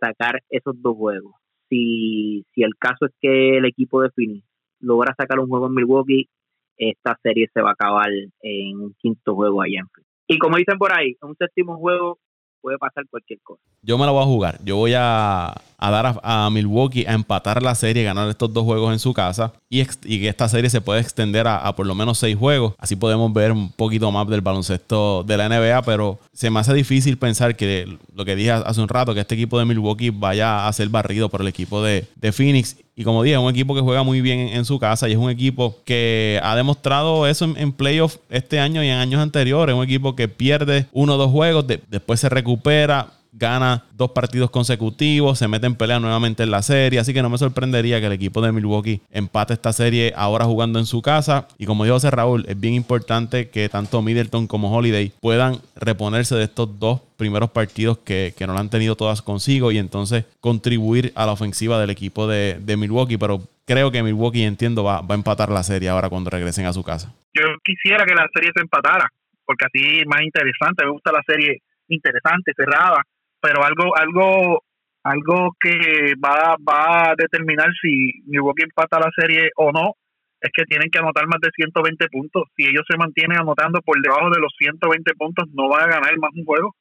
[0.00, 1.34] sacar esos dos juegos
[1.72, 4.44] si, si el caso es que el equipo de Phoenix
[4.82, 6.28] logra sacar un juego en Milwaukee,
[6.76, 8.10] esta serie se va a acabar
[8.42, 10.04] en un quinto juego allá en.
[10.26, 12.18] Y como dicen por ahí, en un séptimo juego
[12.60, 13.62] puede pasar cualquier cosa.
[13.82, 14.58] Yo me la voy a jugar.
[14.64, 15.54] Yo voy a,
[15.90, 19.84] dar a, Milwaukee a empatar la serie, ganar estos dos juegos en su casa y,
[19.84, 22.74] que esta serie se pueda extender a, por lo menos seis juegos.
[22.78, 26.74] Así podemos ver un poquito más del baloncesto de la NBA, pero se me hace
[26.74, 30.66] difícil pensar que lo que dije hace un rato, que este equipo de Milwaukee vaya
[30.68, 33.74] a ser barrido por el equipo de, de Phoenix y como dije, es un equipo
[33.74, 37.46] que juega muy bien en, su casa y es un equipo que ha demostrado eso
[37.46, 39.72] en, en playoff este año y en años anteriores.
[39.72, 44.50] Es un equipo que pierde uno o dos juegos, después se recupera, gana dos partidos
[44.50, 48.06] consecutivos, se mete en pelea nuevamente en la serie, así que no me sorprendería que
[48.06, 51.48] el equipo de Milwaukee empate esta serie ahora jugando en su casa.
[51.58, 56.44] Y como dijo Raúl, es bien importante que tanto Middleton como Holiday puedan reponerse de
[56.44, 61.26] estos dos primeros partidos que, no lo han tenido todas consigo y entonces contribuir a
[61.26, 65.50] la ofensiva del equipo de, Milwaukee, pero creo que Milwaukee, entiendo, va, va a empatar
[65.50, 67.12] la serie ahora cuando regresen a su casa.
[67.32, 69.08] Yo quisiera que la serie se empatara,
[69.46, 73.02] porque así es más interesante, me gusta la serie interesante, cerrada,
[73.42, 74.62] pero algo algo
[75.04, 79.94] algo que va, va a determinar si Milwaukee empata la serie o no
[80.40, 82.44] es que tienen que anotar más de 120 puntos.
[82.56, 86.18] Si ellos se mantienen anotando por debajo de los 120 puntos, no van a ganar
[86.18, 86.74] más un juego.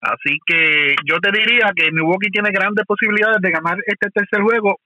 [0.00, 4.78] Así que yo te diría que Milwaukee tiene grandes posibilidades de ganar este tercer juego.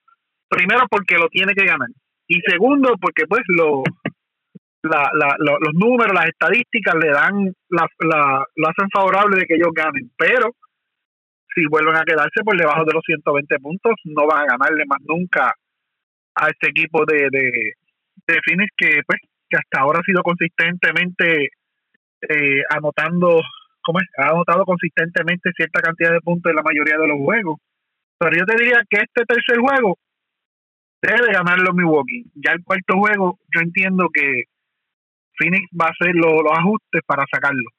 [0.49, 1.89] Primero porque lo tiene que ganar.
[2.29, 3.83] Y segundo porque pues lo,
[4.83, 9.55] la, la, los números, las estadísticas le dan, la, la, lo hacen favorable de que
[9.55, 10.11] ellos ganen.
[10.19, 10.51] Pero
[11.57, 15.01] si vuelven a quedarse por debajo de los 120 puntos, no van a ganarle más
[15.09, 15.55] nunca
[16.35, 21.49] a este equipo de, de, Phoenix que, pues, que hasta ahora ha sido consistentemente
[22.29, 23.41] eh, anotando,
[23.81, 24.07] ¿cómo es?
[24.19, 27.59] Ha anotado consistentemente cierta cantidad de puntos en la mayoría de los juegos.
[28.19, 29.97] Pero yo te diría que este tercer juego
[31.01, 32.25] debe ganarlo Milwaukee.
[32.35, 34.45] Ya el cuarto juego, yo entiendo que
[35.39, 37.71] Phoenix va a hacer los ajustes para sacarlo.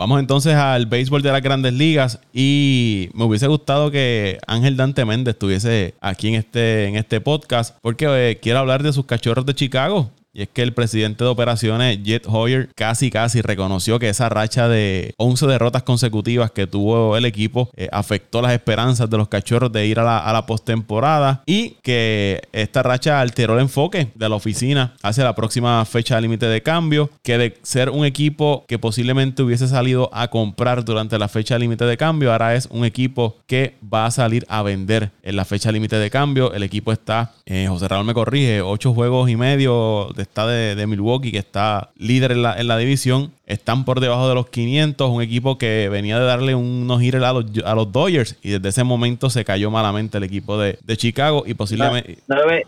[0.00, 5.04] Vamos entonces al béisbol de las grandes ligas y me hubiese gustado que Ángel Dante
[5.04, 9.44] Méndez estuviese aquí en este, en este podcast porque eh, quiero hablar de sus cachorros
[9.44, 10.10] de Chicago.
[10.32, 14.68] Y es que el presidente de operaciones, Jet Hoyer, casi casi reconoció que esa racha
[14.68, 19.72] de 11 derrotas consecutivas que tuvo el equipo eh, afectó las esperanzas de los cachorros
[19.72, 24.36] de ir a la, a postemporada y que esta racha alteró el enfoque de la
[24.36, 29.42] oficina hacia la próxima fecha límite de cambio, que de ser un equipo que posiblemente
[29.42, 33.74] hubiese salido a comprar durante la fecha límite de cambio, ahora es un equipo que
[33.82, 36.52] va a salir a vender en la fecha límite de cambio.
[36.52, 41.32] El equipo está, eh, José Raúl me corrige, 8 juegos y medio está de, Milwaukee,
[41.32, 43.32] que está líder en la, en la, división.
[43.46, 47.32] Están por debajo de los 500, un equipo que venía de darle unos giros a
[47.74, 52.18] los, Dodgers y desde ese momento se cayó malamente el equipo de, Chicago y posiblemente...
[52.28, 52.66] Nueve,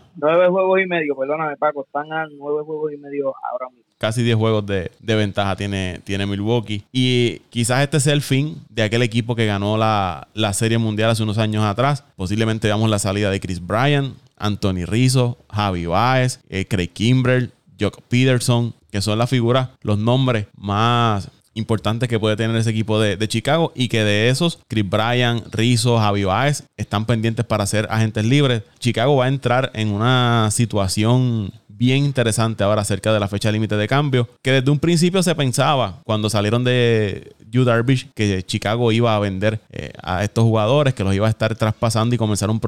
[0.49, 3.92] juegos y medio, perdóname Paco, están a nueve juegos y medio ahora mismo.
[4.03, 6.83] Casi 10 juegos de, ventaja tiene, tiene Milwaukee.
[6.91, 11.11] Y quizás este sea el fin de aquel equipo que ganó la, la Serie Mundial
[11.11, 12.03] hace unos años atrás.
[12.17, 18.01] Posiblemente veamos la salida de Chris Bryan, Anthony Rizzo, Javi Baez, eh, Craig Kimbrell, Jock
[18.09, 23.27] Peterson, que son las figuras, los nombres más importantes que puede tener ese equipo de,
[23.29, 28.25] Chicago y que de esos, Chris Bryan, Rizzo, Javi Baez están pendientes para ser agentes
[28.25, 28.63] libres.
[28.79, 33.75] Chicago va a entrar en una situación bien interesante ahora acerca de la fecha límite
[33.75, 38.91] de cambio, que desde un principio se pensaba cuando salieron de Yu Darvish que Chicago
[38.91, 42.49] iba a vender eh, a estos jugadores, que los iba a estar traspasando y comenzar
[42.49, 42.59] un,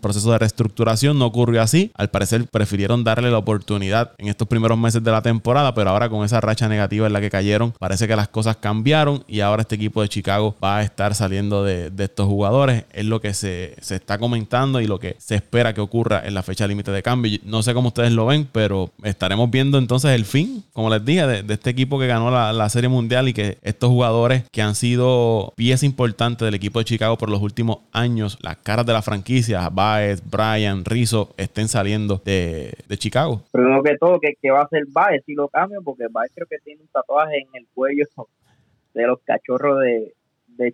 [0.00, 1.18] proceso de reestructuración.
[1.18, 1.92] No ocurrió así.
[1.94, 6.08] Al parecer prefirieron darle la oportunidad en estos primeros meses de la temporada, pero ahora
[6.08, 9.62] con esa racha negativa en la que cayeron, parece que las cosas cambiaron y ahora
[9.62, 12.84] este equipo de Chicago va a estar saliendo de, estos jugadores.
[12.92, 16.32] Es lo que se, se está comentando y lo que se espera que ocurra en
[16.32, 17.38] la fecha límite de cambio.
[17.44, 21.26] No sé cómo ustedes lo ven, pero estaremos viendo entonces el fin, como les dije,
[21.26, 24.74] de, este equipo que ganó la, la Serie Mundial y que estos jugadores que han
[24.74, 29.02] sido pieza importante del equipo de Chicago por los últimos años, las caras de la
[29.02, 33.42] franquicia, Baez, Brian, Rizzo, estén saliendo de, Chicago.
[33.50, 36.58] Primero que todo, que, va a ser Baez si lo cambio, porque Baez creo que
[36.58, 38.04] tiene un tatuaje en el cuello
[38.94, 40.14] de los cachorros de,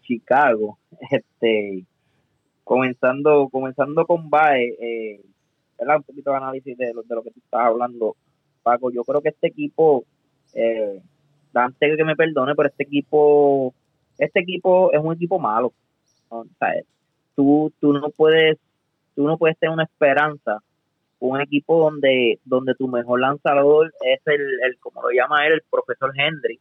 [0.03, 0.79] Chicago.
[1.13, 1.85] Este,
[2.65, 5.21] comenzando, comenzando con Baez, eh,
[5.79, 8.17] un poquito de análisis de lo, de lo que tú estás hablando,
[8.65, 8.91] Paco.
[8.91, 10.05] Yo creo que este equipo
[10.55, 11.01] eh,
[11.57, 13.75] Dante que me perdone, pero este equipo,
[14.19, 15.73] este equipo es un equipo malo.
[17.35, 18.59] tú, tú no puedes,
[19.15, 20.61] tú no puedes tener una esperanza
[21.19, 25.63] un equipo donde, donde tu mejor lanzador es el, el, como lo llama él, el
[25.71, 26.61] profesor Henry,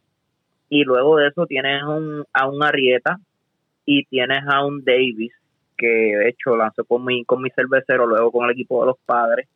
[0.68, 3.18] y luego de eso tienes un, a un Arrieta
[3.84, 5.32] y tienes a un Davis
[5.76, 8.96] que de hecho lanzó con mi, con mi cervecero, luego con el equipo de los
[9.04, 9.46] padres.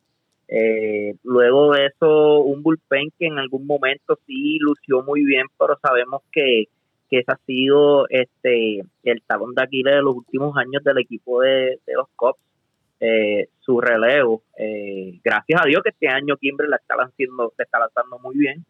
[0.52, 5.78] Eh, luego de eso, un bullpen que en algún momento sí lució muy bien, pero
[5.80, 6.64] sabemos que,
[7.08, 11.40] que ese ha sido este el talón de Aquiles de los últimos años del equipo
[11.40, 12.38] de, los Cubs.
[13.02, 17.62] Eh, su relevo, eh, gracias a Dios que este año Kimber la está lanzando, se
[17.62, 18.64] está lanzando muy bien.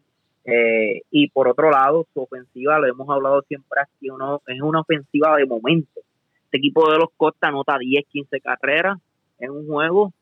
[0.45, 4.81] Eh, y por otro lado, su ofensiva, lo hemos hablado siempre aquí, uno, es una
[4.81, 6.01] ofensiva de momento.
[6.45, 8.97] Este equipo de los Costa anota 10, 15 carreras
[9.39, 10.13] en un juego,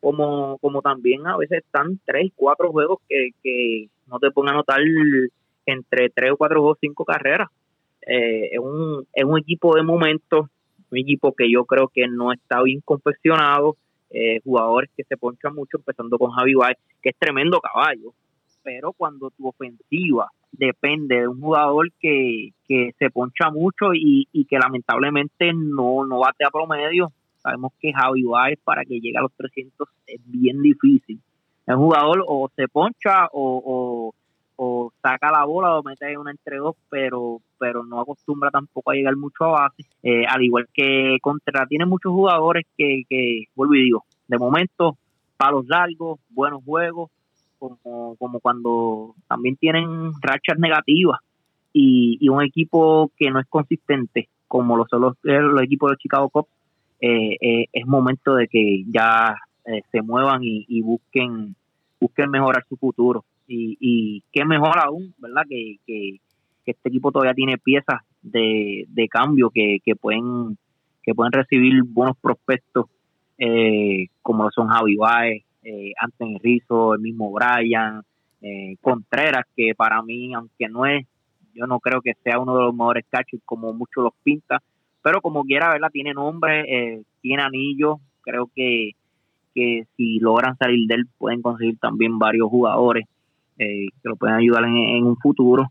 [0.00, 4.58] como, como también a veces están 3, 4 juegos que, que no te pongan a
[4.58, 4.80] anotar
[5.66, 7.48] entre 3 o 4 o 5 carreras.
[8.00, 10.48] es, un, es un equipo de momento
[10.90, 13.76] un equipo que yo creo que no está bien confeccionado,
[14.10, 18.12] eh, jugadores que se ponchan mucho, empezando con Javi Baez, que es tremendo caballo,
[18.62, 24.44] pero cuando tu ofensiva depende de un jugador que, que se poncha mucho y, y
[24.44, 29.22] que lamentablemente no, no bate a promedio, sabemos que Javi Baez para que llegue a
[29.22, 31.20] los 300 es bien difícil.
[31.66, 34.12] El jugador o se poncha o
[34.62, 38.94] o saca la bola o mete una entre dos, pero pero no acostumbra tampoco a
[38.94, 39.84] llegar mucho a base.
[40.02, 44.98] Eh, al igual que Contra, tiene muchos jugadores que, que, vuelvo y digo, de momento,
[45.38, 47.10] palos largos, buenos juegos,
[47.58, 51.20] como, como cuando también tienen rachas negativas
[51.72, 55.16] y, y un equipo que no es consistente, como lo son los,
[55.62, 56.48] equipos de Chicago Cubs,
[57.00, 59.36] eh, eh, es momento de que ya
[59.92, 61.54] se muevan y, y busquen
[62.00, 65.42] busquen mejorar su futuro y, y qué mejor aún, ¿verdad?
[65.48, 65.76] Que,
[66.66, 70.56] este equipo todavía tiene piezas de, de cambio que, que pueden
[71.02, 72.86] que pueden recibir buenos prospectos
[73.42, 78.02] eh, como son Javi Baez, eh, Anthony Rizzo, el mismo Brian,
[78.42, 81.06] eh, Contreras, que para mí, aunque no es,
[81.54, 84.62] yo no creo que sea uno de los mejores catchers como muchos los pinta,
[85.02, 85.90] pero como quiera, ¿verdad?
[85.92, 88.92] Tiene nombre, eh, tiene anillos, creo que,
[89.54, 93.06] que si logran salir de él pueden conseguir también varios jugadores
[93.58, 95.70] eh, que lo pueden ayudar en, un futuro.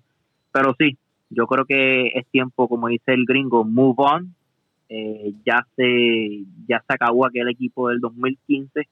[0.52, 0.98] Pero sí,
[1.30, 4.36] yo creo que es tiempo, como dice el gringo, move on.
[4.92, 8.88] Eh, ya se ya se acabó aquel equipo del 2015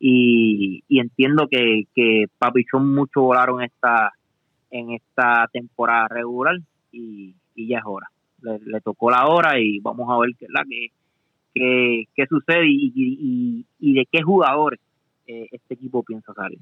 [0.00, 4.12] y, y entiendo que, que Papichón mucho volaron esta
[4.70, 6.56] en esta temporada regular
[6.92, 8.08] y, y ya es hora.
[8.44, 13.66] Le, tocó la hora y vamos a ver qué, la que, qué sucede y, y,
[13.78, 14.80] y, de qué jugadores
[15.26, 16.58] eh, este equipo piensa salir.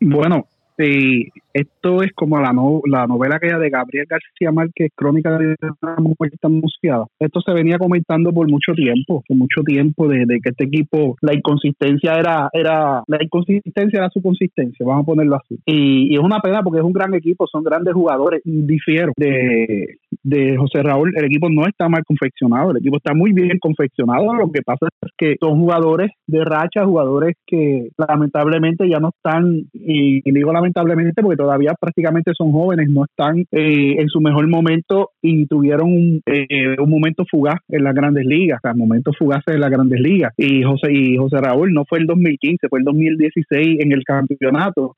[0.00, 0.46] Bueno,
[0.82, 5.54] Sí, esto es como la, no, la novela aquella de Gabriel García Márquez, Crónica de
[5.80, 7.04] una muerte anunciada.
[7.20, 11.34] Esto se venía comentando por mucho tiempo, por mucho tiempo, de, que este equipo, la
[11.34, 15.58] inconsistencia era, era, la inconsistencia era su consistencia, vamos a ponerlo así.
[15.66, 20.56] Y, es una pena porque es un gran equipo, son grandes jugadores, difiero de, de
[20.56, 24.50] José Raúl, el equipo no está mal confeccionado, el equipo está muy bien confeccionado, lo
[24.50, 30.28] que pasa es que son jugadores de racha, jugadores que lamentablemente ya no están, y,
[30.28, 34.48] y digo lamentablemente, lamentablemente, porque todavía prácticamente son jóvenes, no están eh, en su mejor
[34.48, 39.16] momento y tuvieron un, eh, un momento fugaz en las grandes ligas, o sea, momentos
[39.18, 40.32] fugaces en las grandes ligas.
[40.36, 44.94] Y José, y José Raúl no fue el 2015, fue el 2016 en el campeonato.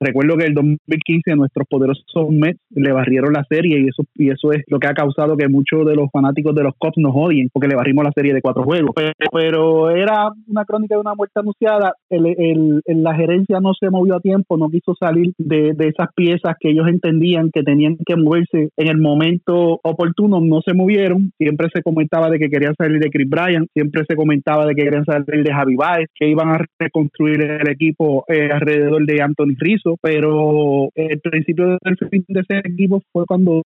[0.00, 4.52] recuerdo que el 2015 nuestros poderosos Mets le barrieron la serie y eso, y eso
[4.52, 7.48] es lo que ha causado que muchos de los fanáticos de los Cubs nos odien,
[7.52, 8.92] porque le barrimos la serie de cuatro juegos.
[9.32, 14.20] Pero, era una crónica de una muerte anunciada, el, la gerencia no se movió a
[14.20, 18.70] tiempo, no quiso salir de, de, esas piezas que ellos entendían que tenían que moverse
[18.76, 21.32] en el momento oportuno, no se movieron.
[21.38, 24.84] Siempre se comentaba de que querían salir de Chris Bryan, siempre se comentaba de que
[24.84, 29.54] querían salir de Javi Baez, que iban a reconstruir el equipo eh, alrededor de Anthony
[29.58, 33.62] Rizzo, pero el principio del fin de ese equipo fue cuando,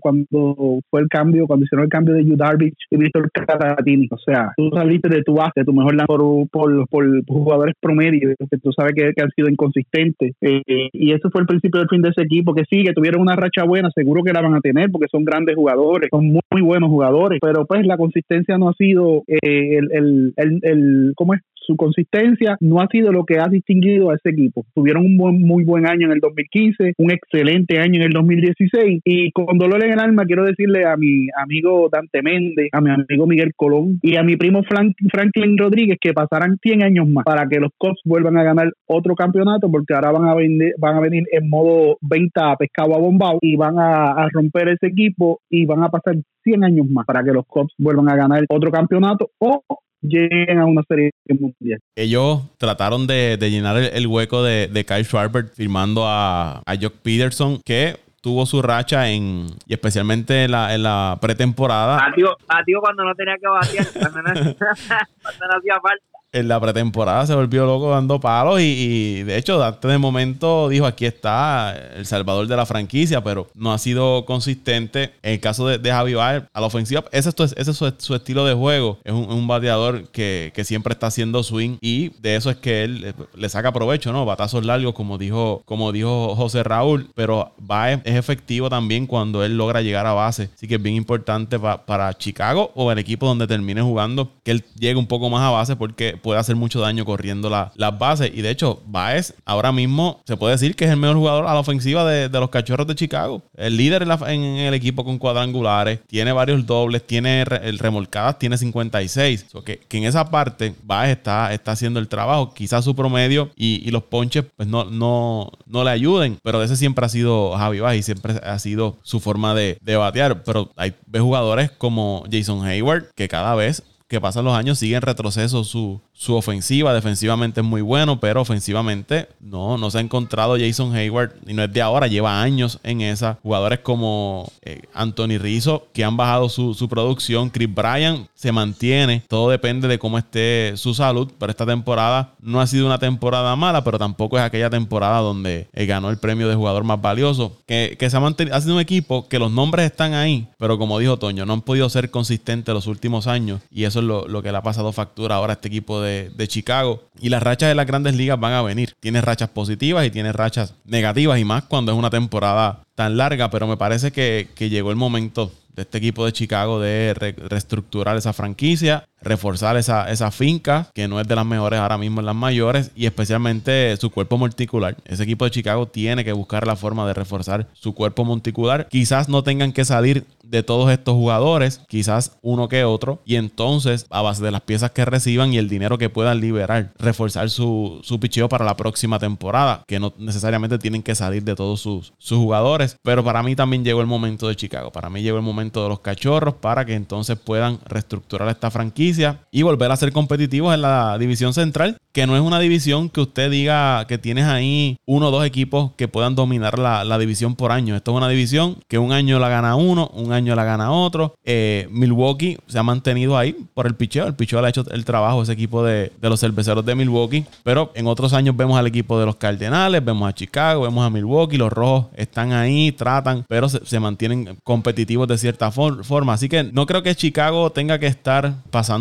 [0.00, 4.08] cuando fue el cambio, cuando hicieron el cambio de Yu Darvish y Víctor Caratini.
[4.10, 8.58] O sea, tú saliste de tu base, tu mejor por, por, por, jugadores promedios, que
[8.58, 10.34] tú sabes que, han sido inconsistentes.
[10.40, 13.22] Eh, y eso fue el principio del fin de ese equipo, que sí, que tuvieron
[13.22, 16.62] una racha buena, seguro que la van a tener porque son grandes jugadores, son muy,
[16.62, 21.34] buenos jugadores, pero pues la consistencia no ha sido eh, el, el, el, el, ¿cómo
[21.34, 21.40] es?
[21.68, 24.64] Su consistencia no ha sido lo que ha distinguido a ese equipo.
[24.74, 29.30] Tuvieron un muy buen año en el 2015, un excelente año en el 2016 y
[29.32, 33.26] con dolor en el alma quiero decirle a mi amigo Dante Méndez, a mi amigo
[33.26, 37.60] Miguel Colón y a mi primo Franklin Rodríguez que pasarán 100 años más para que
[37.60, 40.34] los Cubs vuelvan a ganar otro campeonato porque ahora van a,
[40.78, 44.86] van a venir en modo venta pescado a bombao y van a, a romper ese
[44.86, 48.44] equipo y van a pasar 100 años más para que los Cubs vuelvan a ganar
[48.48, 49.62] otro campeonato o
[50.00, 51.80] lleguen a una serie mundial.
[51.96, 57.96] Ellos trataron de, llenar el, hueco de, Kyle Schwarber firmando a, a Jock Peterson, que
[58.20, 61.98] tuvo su racha en, y especialmente en la, en la pretemporada.
[61.98, 66.60] A tío, cuando no tenía que batear, cuando no, cuando no hacía falta en la
[66.60, 71.74] pretemporada se volvió loco dando palos y, de hecho antes de momento dijo aquí está
[71.96, 76.12] el salvador de la franquicia pero no ha sido consistente en el caso de, Javi
[76.14, 77.04] Baez a la ofensiva.
[77.12, 78.98] Ese es, su, estilo de juego.
[79.04, 83.48] Es un, bateador que, siempre está haciendo swing y de eso es que él le
[83.48, 88.68] saca provecho no batazos largos como dijo como dijo José Raúl pero Baez es efectivo
[88.68, 90.50] también cuando él logra llegar a base.
[90.54, 94.64] Así que es bien importante para Chicago o el equipo donde termine jugando que él
[94.78, 98.30] llegue un poco más a base porque puede hacer mucho daño corriendo las bases.
[98.34, 101.54] Y de hecho, Baez ahora mismo se puede decir que es el mejor jugador a
[101.54, 103.42] la ofensiva de, los cachorros de Chicago.
[103.56, 109.46] El líder en, el equipo con cuadrangulares, tiene varios dobles, tiene el remolcadas, tiene 56.
[109.64, 112.54] que, en esa parte Baez está, está haciendo el trabajo.
[112.54, 117.06] Quizás su promedio y, los ponches pues no, no, no le ayuden, pero ese siempre
[117.06, 120.42] ha sido Javi Baez y siempre ha sido su forma de, de batear.
[120.44, 125.02] Pero hay jugadores como Jason Hayward que cada vez que pasan los años sigue en
[125.02, 126.92] retroceso su, su ofensiva.
[126.92, 131.62] Defensivamente es muy bueno, pero ofensivamente no, no se ha encontrado Jason Hayward y no
[131.62, 133.38] es de ahora, lleva años en esa.
[133.40, 137.50] Jugadores como eh, Anthony Rizzo que han bajado su, producción.
[137.50, 139.22] Chris Bryan se mantiene.
[139.28, 141.30] Todo depende de cómo esté su salud.
[141.38, 145.68] Pero esta temporada no ha sido una temporada mala, pero tampoco es aquella temporada donde
[145.72, 147.56] eh, ganó el premio de jugador más valioso.
[147.66, 150.98] Que, se ha mantenido, ha sido un equipo que los nombres están ahí, pero como
[150.98, 154.58] dijo Toño, no han podido ser consistentes los últimos años y eso lo, que le
[154.58, 156.07] ha pasado factura ahora a este equipo de,
[156.46, 157.04] Chicago.
[157.20, 158.94] Y las rachas de las grandes ligas van a venir.
[159.00, 163.50] Tiene rachas positivas y tiene rachas negativas y más cuando es una temporada tan larga,
[163.50, 168.32] pero me parece que, llegó el momento de este equipo de Chicago de reestructurar esa
[168.32, 172.34] franquicia reforzar esa, esa finca, que no es de las mejores ahora mismo en las
[172.34, 174.96] mayores, y especialmente su cuerpo monticular.
[175.04, 178.88] Ese equipo de Chicago tiene que buscar la forma de reforzar su cuerpo monticular.
[178.88, 184.06] Quizás no tengan que salir de todos estos jugadores, quizás uno que otro, y entonces,
[184.10, 188.00] a base de las piezas que reciban y el dinero que puedan liberar, reforzar su,
[188.02, 192.14] su picheo para la próxima temporada, que no necesariamente tienen que salir de todos sus,
[192.18, 192.96] sus jugadores.
[193.02, 195.90] Pero para mí también llegó el momento de Chicago, para mí llegó el momento de
[195.90, 199.07] los cachorros para que entonces puedan reestructurar esta franquicia
[199.50, 203.20] y volver a ser competitivos en la división central, que no es una división que
[203.20, 207.72] usted diga que tienes ahí uno o dos equipos que puedan dominar la, división por
[207.72, 207.96] año.
[207.96, 211.34] Esto es una división que un año la gana uno, un año la gana otro.
[211.44, 214.26] Eh, Milwaukee se ha mantenido ahí por el picheo.
[214.26, 217.44] El picheo le ha hecho el trabajo ese equipo de, los cerveceros de Milwaukee.
[217.64, 221.10] Pero en otros años vemos al equipo de los Cardenales, vemos a Chicago, vemos a
[221.10, 221.56] Milwaukee.
[221.56, 226.32] Los rojos están ahí, tratan, pero se, mantienen competitivos de cierta forma.
[226.32, 228.97] Así que no creo que Chicago tenga que estar pasando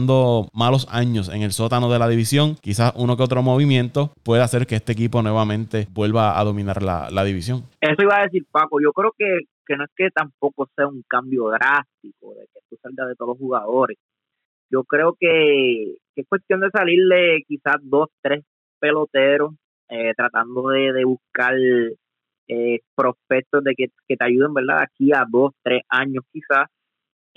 [0.54, 4.68] malos años en el sótano de la división, quizás uno que otro movimiento puede hacer
[4.68, 7.64] que este equipo nuevamente vuelva a dominar la, división.
[7.82, 9.26] Eso iba a decir Paco, yo creo que,
[9.66, 13.30] que no es que tampoco sea un cambio drástico de que tú salgas de todos
[13.30, 13.98] los jugadores.
[14.70, 18.44] Yo creo que, es cuestión de salirle quizás dos, tres
[18.80, 19.54] peloteros
[19.90, 21.54] eh, tratando de, buscar
[22.48, 24.82] eh, prospectos de que, que, te ayuden, ¿verdad?
[24.82, 26.68] Aquí a dos, tres años quizás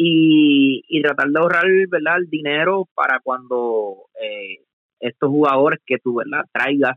[0.03, 2.17] y, y tratar de ahorrar ¿verdad?
[2.17, 4.65] el dinero para cuando eh,
[4.99, 6.47] estos jugadores que tú ¿verdad?
[6.51, 6.97] traigas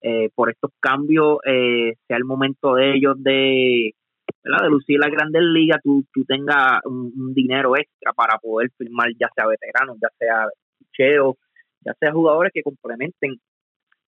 [0.00, 3.94] eh, por estos cambios eh, sea el momento de ellos de
[4.44, 4.62] ¿verdad?
[4.62, 9.28] de lucir la grandes ligas tú, tú tengas un, dinero extra para poder firmar ya
[9.34, 10.46] sea veteranos ya sea
[10.96, 11.36] cheo
[11.80, 13.40] ya sea jugadores que complementen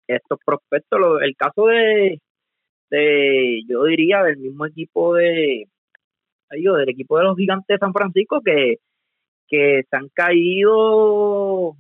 [0.07, 2.21] estos prospectos el caso de,
[2.89, 5.67] de yo diría del mismo equipo de
[6.57, 8.77] digo, del equipo de los gigantes de San Francisco que,
[9.49, 11.77] que se han caído,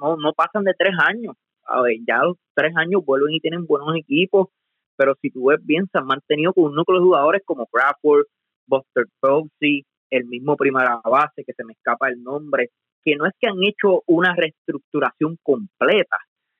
[0.00, 1.36] no, no pasan de tres años.
[1.66, 4.48] A ver, ya los tres años vuelven y tienen buenos equipos,
[4.96, 8.26] pero si tú ves bien, se han mantenido con un núcleo de jugadores como Crawford,
[8.66, 12.70] Buster Posey, el mismo primera base, que se me escapa el nombre,
[13.02, 16.16] que no es que han hecho una reestructuración completa,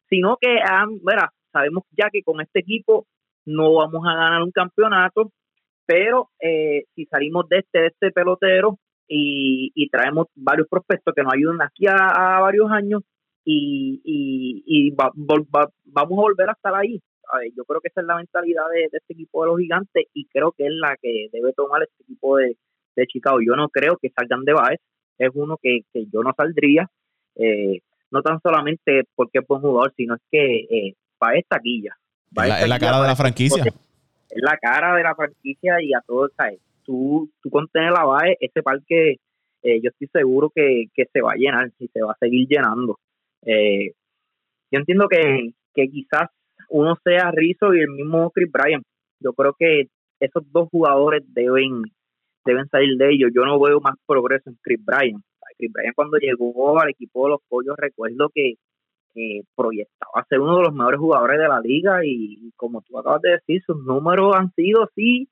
[0.09, 3.07] sino que han, mira, sabemos ya que con este equipo
[3.47, 5.31] no vamos a ganar un campeonato,
[5.87, 8.79] pero eh, si salimos de este, de este pelotero
[9.09, 13.03] y, y traemos varios prospectos que nos ayuden aquí a, varios años
[13.45, 15.39] y, y, vamos
[15.95, 17.01] a volver a estar ahí.
[17.55, 20.53] yo creo que esa es la mentalidad de, este equipo de los gigantes y creo
[20.53, 22.57] que es la que debe tomar este equipo de,
[22.97, 23.39] de Chicago.
[23.47, 24.81] Yo no creo que salgan de Baez,
[25.19, 26.89] es uno que, que yo no saldría,
[27.37, 27.81] eh,
[28.11, 31.95] no tan solamente porque es buen jugador, sino es que eh, Baez taquilla.
[32.31, 33.65] es la, cara de la franquicia
[34.35, 36.61] es la cara de la franquicia y a todos, ¿sabes?
[36.85, 39.17] Tú, tú con la BAE, ese parque,
[39.63, 42.99] eh, yo estoy seguro que, se va a llenar y se va a seguir llenando.
[43.47, 43.93] Eh,
[44.71, 46.31] yo entiendo que, quizás
[46.69, 48.83] uno sea Rizzo y el mismo Chris Bryan.
[49.21, 49.85] Yo creo que
[50.21, 51.83] esos dos jugadores deben
[52.45, 53.31] deben salir de ellos.
[53.35, 55.23] Yo no veo más progreso en Chris Bryan.
[55.57, 58.55] Chris Bryan cuando llegó al equipo de los Pollos recuerdo que
[59.55, 63.33] proyectaba ser uno de los mejores jugadores de la liga y, como tú acabas de
[63.33, 65.29] decir, sus números han sido sí,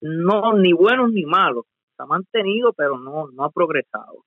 [0.00, 1.64] no ni buenos ni malos.
[1.96, 4.24] Se ha mantenido, pero no, no ha progresado.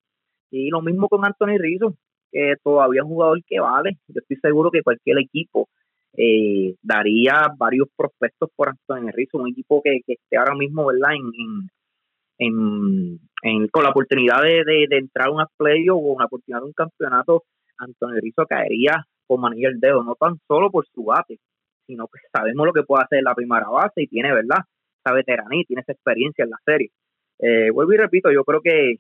[0.52, 1.96] Y lo mismo con Anthony Rizzo,
[2.32, 3.98] que todavía es un jugador que vale.
[4.08, 5.68] Yo estoy seguro que cualquier equipo
[6.16, 11.16] eh, daría varios prospectos por Anthony Rizzo, un equipo que, esté ahora mismo ¿verdad?
[12.38, 16.68] En, en, con la oportunidad de, de, entrar a una play o una oportunidad de
[16.68, 17.44] un campeonato,
[17.78, 21.40] Antonio Rizzo caería como anillo el dedo, no tan solo por su bate,
[21.88, 24.60] sino que sabemos lo que puede hacer la primera base y tiene, ¿verdad?
[25.04, 26.92] Esa veteranía tiene esa experiencia en la serie.
[27.40, 28.96] Eh, vuelvo y repito, yo creo que,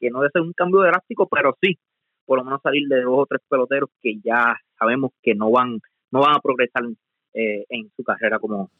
[0.00, 1.78] que no debe ser un cambio drástico, pero sí,
[2.24, 5.78] por lo menos salir de dos o tres peloteros que ya sabemos que no van,
[6.10, 6.84] no van a progresar
[7.34, 8.70] eh, en su carrera como,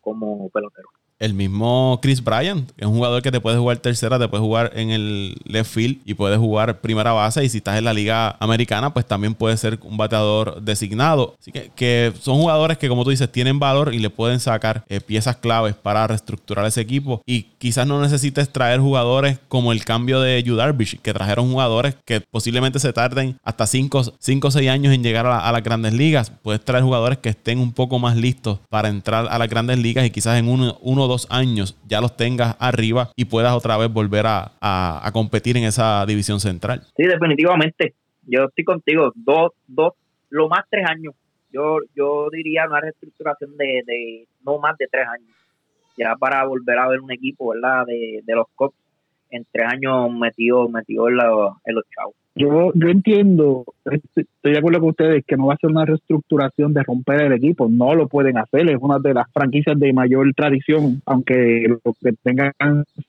[0.00, 0.88] como pelotero
[1.24, 4.72] el mismo Chris Bryant, es un jugador que te puede jugar tercera, te puede jugar
[4.74, 7.44] en el left field y puede jugar primera base.
[7.44, 11.36] Y si estás en la liga americana, pues también puede ser un bateador designado.
[11.40, 14.84] Así que, que son jugadores que, como tú dices, tienen valor y le pueden sacar
[14.88, 17.22] eh, piezas claves para reestructurar ese equipo.
[17.26, 20.54] Y quizás no necesites traer jugadores como el cambio de Yu
[21.02, 25.38] que trajeron jugadores que posiblemente se tarden hasta 5 o 6 años en llegar a,
[25.40, 26.30] a las grandes ligas.
[26.42, 30.06] Puedes traer jugadores que estén un poco más listos para entrar a las grandes ligas
[30.06, 33.92] y quizás en uno, uno dos años ya los tengas arriba y puedas otra vez
[33.92, 36.82] volver a, a, competir en esa división central.
[36.96, 37.94] Sí, definitivamente.
[38.26, 39.12] Yo estoy contigo.
[39.14, 39.92] Dos, dos,
[40.30, 41.14] lo más tres años.
[41.52, 45.30] Yo, yo diría una reestructuración de, de no más de tres años.
[45.96, 47.86] Ya para volver a ver un equipo, ¿verdad?
[47.86, 48.76] De, de los Cops
[49.30, 54.80] en tres años metido, metido en, en los chavos yo, yo entiendo, estoy de acuerdo
[54.80, 58.08] con ustedes que no va a ser una reestructuración de romper el equipo, no lo
[58.08, 62.52] pueden hacer, es una de las franquicias de mayor tradición, aunque lo que tengan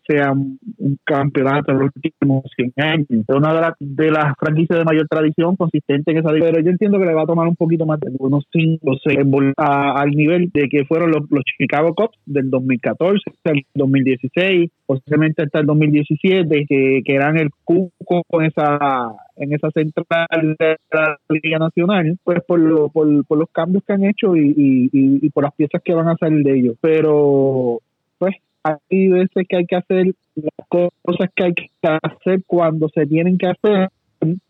[0.08, 0.60] sea un,
[1.04, 3.08] campeonato en los últimos 100 años.
[3.10, 6.70] Es una de, las de las franquicias de mayor tradición consistente en esa pero yo
[6.70, 9.18] entiendo que le va a tomar un poquito más de unos 5 o 6
[9.58, 15.60] al nivel de que fueron los, los Chicago Cubs del 2014, el 2016, posiblemente hasta
[15.60, 21.60] el 2017, que, que eran el cuco con esa en esa central de la Liga
[21.60, 25.94] Nacional, pues por, lo, por, los cambios que han hecho y, por las piezas que
[25.94, 26.78] van a salir de ellos.
[26.82, 27.80] Pero,
[28.18, 33.06] pues, hay veces que hay que hacer las cosas que hay que hacer cuando se
[33.06, 33.90] tienen que hacer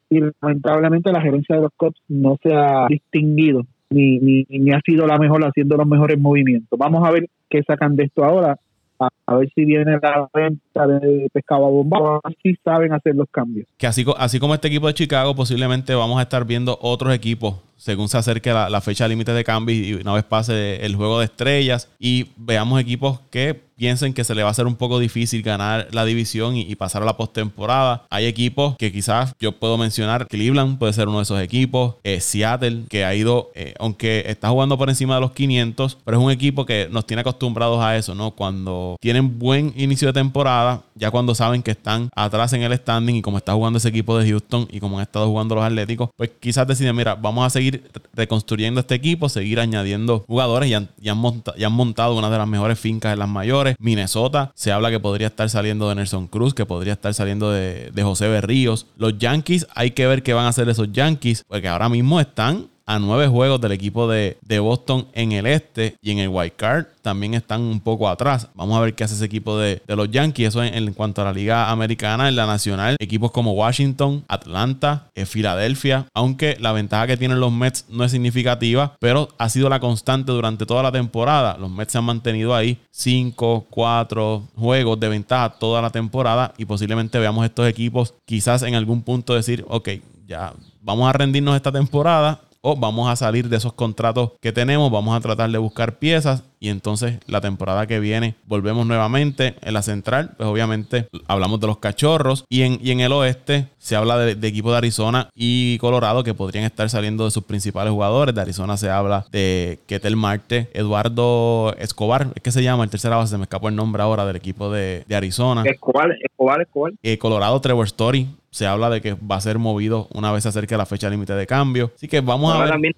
[0.09, 5.05] y lamentablemente la gerencia de los COPS no se ha distinguido ni, ni ha sido
[5.07, 6.77] la mejor haciendo los mejores movimientos.
[6.77, 8.57] Vamos a ver qué sacan de esto ahora
[8.99, 13.67] a, ver si viene la venta de pescado a bomba, así saben hacer los cambios.
[13.77, 17.55] Que así, así como este equipo de Chicago, posiblemente vamos a estar viendo otros equipos
[17.77, 21.25] según se acerque la, fecha límite de cambio y una vez pase el juego de
[21.25, 25.41] estrellas y veamos equipos que piensen que se le va a hacer un poco difícil
[25.41, 28.05] ganar la división y, pasar a la postemporada.
[28.09, 32.19] Hay equipos que quizás yo puedo mencionar, Cleveland puede ser uno de esos equipos, eh,
[32.19, 36.23] Seattle, que ha ido, eh, aunque está jugando por encima de los 500, pero es
[36.23, 38.31] un equipo que nos tiene acostumbrados a eso, ¿no?
[38.31, 43.15] Cuando tienen buen inicio de temporada, ya cuando saben que están atrás en el standing
[43.15, 46.09] y como está jugando ese equipo de Houston y como han estado jugando los Atléticos,
[46.15, 47.64] pues quizás deciden, mira, vamos a seguir
[48.13, 53.13] reconstruyendo este equipo, seguir añadiendo jugadores y han, han, montado una de las mejores fincas
[53.13, 53.75] en las mayores.
[53.79, 57.91] Minnesota, se habla que podría estar saliendo de Nelson Cruz, que podría estar saliendo de,
[57.91, 58.87] de José Berríos.
[58.97, 62.67] Los Yankees, hay que ver qué van a hacer esos Yankees, porque ahora mismo están
[62.85, 66.85] a nueve juegos del equipo de, Boston en el este y en el White card
[67.01, 68.47] también están un poco atrás.
[68.55, 70.47] Vamos a ver qué hace ese equipo de, los Yankees.
[70.47, 75.25] Eso en, cuanto a la liga americana, en la nacional, equipos como Washington, Atlanta, eh,
[75.25, 79.79] Filadelfia, aunque la ventaja que tienen los Mets no es significativa, pero ha sido la
[79.79, 81.57] constante durante toda la temporada.
[81.59, 86.65] Los Mets se han mantenido ahí 5, 4 juegos de ventaja toda la temporada y
[86.65, 89.89] posiblemente veamos estos equipos quizás en algún punto decir, ok,
[90.25, 94.89] ya vamos a rendirnos esta temporada o vamos a salir de esos contratos que tenemos,
[94.89, 99.71] vamos a tratar de buscar piezas y entonces la temporada que viene volvemos nuevamente en
[99.71, 104.17] la central, pues obviamente hablamos de los cachorros y en, en el oeste se habla
[104.17, 108.33] de, de equipos de Arizona y Colorado que podrían estar saliendo de sus principales jugadores.
[108.33, 113.17] De Arizona se habla de Ketel Marte, Eduardo Escobar, es que se llama el tercera
[113.17, 115.61] base, se me escapó el nombre ahora del equipo de, Arizona.
[115.65, 116.93] Escobar, Escobar, Escobar.
[117.03, 120.49] Eh, Colorado, Trevor Story, se habla de que va a ser movido una vez se
[120.49, 121.91] acerque la fecha límite de cambio.
[121.95, 122.69] Así que vamos a ver.
[122.69, 122.95] También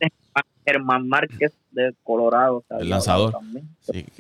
[0.68, 2.62] Germán Márquez de Colorado.
[2.78, 3.38] el lanzador.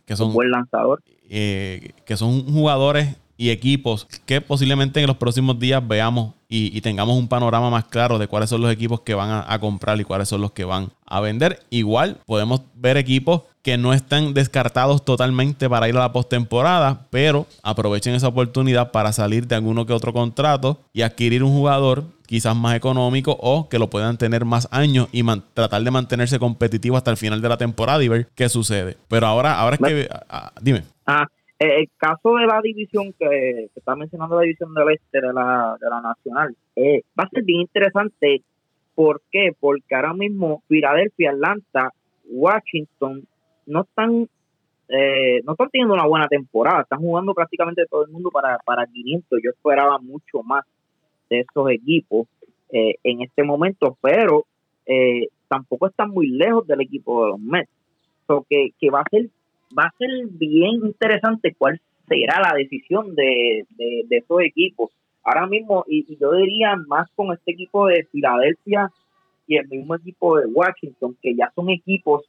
[0.05, 1.03] que son, un buen lanzador.
[1.29, 7.17] Eh, que son jugadores y equipos que posiblemente en los próximos días veamos y, tengamos
[7.17, 10.29] un panorama más claro de cuáles son los equipos que van a, comprar y cuáles
[10.29, 11.59] son los que van a vender.
[11.69, 17.45] Igual podemos ver equipos que no están descartados totalmente para ir a la postemporada, pero
[17.63, 22.55] aprovechen esa oportunidad para salir de alguno que otro contrato y adquirir un jugador quizás
[22.55, 25.23] más económico o que lo puedan tener más años y
[25.53, 28.97] tratar de mantenerse competitivo hasta el final de la temporada y ver qué sucede.
[29.09, 30.84] Pero ahora, ahora es que, ah, ah, dime.
[31.07, 31.25] Ah,
[31.57, 35.75] eh, el caso de la división que, está mencionando, la división del este de la,
[35.82, 38.43] de la nacional, eh, va a ser bien interesante.
[38.93, 39.51] ¿Por qué?
[39.59, 41.91] Porque ahora mismo Filadelfia, Atlanta,
[42.30, 43.25] Washington
[43.65, 44.28] no están
[44.89, 48.86] eh, no están teniendo una buena temporada, están jugando prácticamente todo el mundo para, para
[48.86, 49.39] 500.
[49.43, 50.63] Yo esperaba mucho más
[51.30, 52.28] de esos equipos
[52.69, 54.45] en este momento, pero
[55.47, 57.69] tampoco están muy lejos del equipo de los Mets.
[58.28, 59.30] So que, que va a ser
[59.78, 64.91] va a ser bien interesante cuál será la decisión de, de, esos equipos.
[65.23, 68.89] Ahora mismo, y, yo diría más con este equipo de Filadelfia
[69.45, 72.23] y el mismo equipo de Washington, que ya son equipos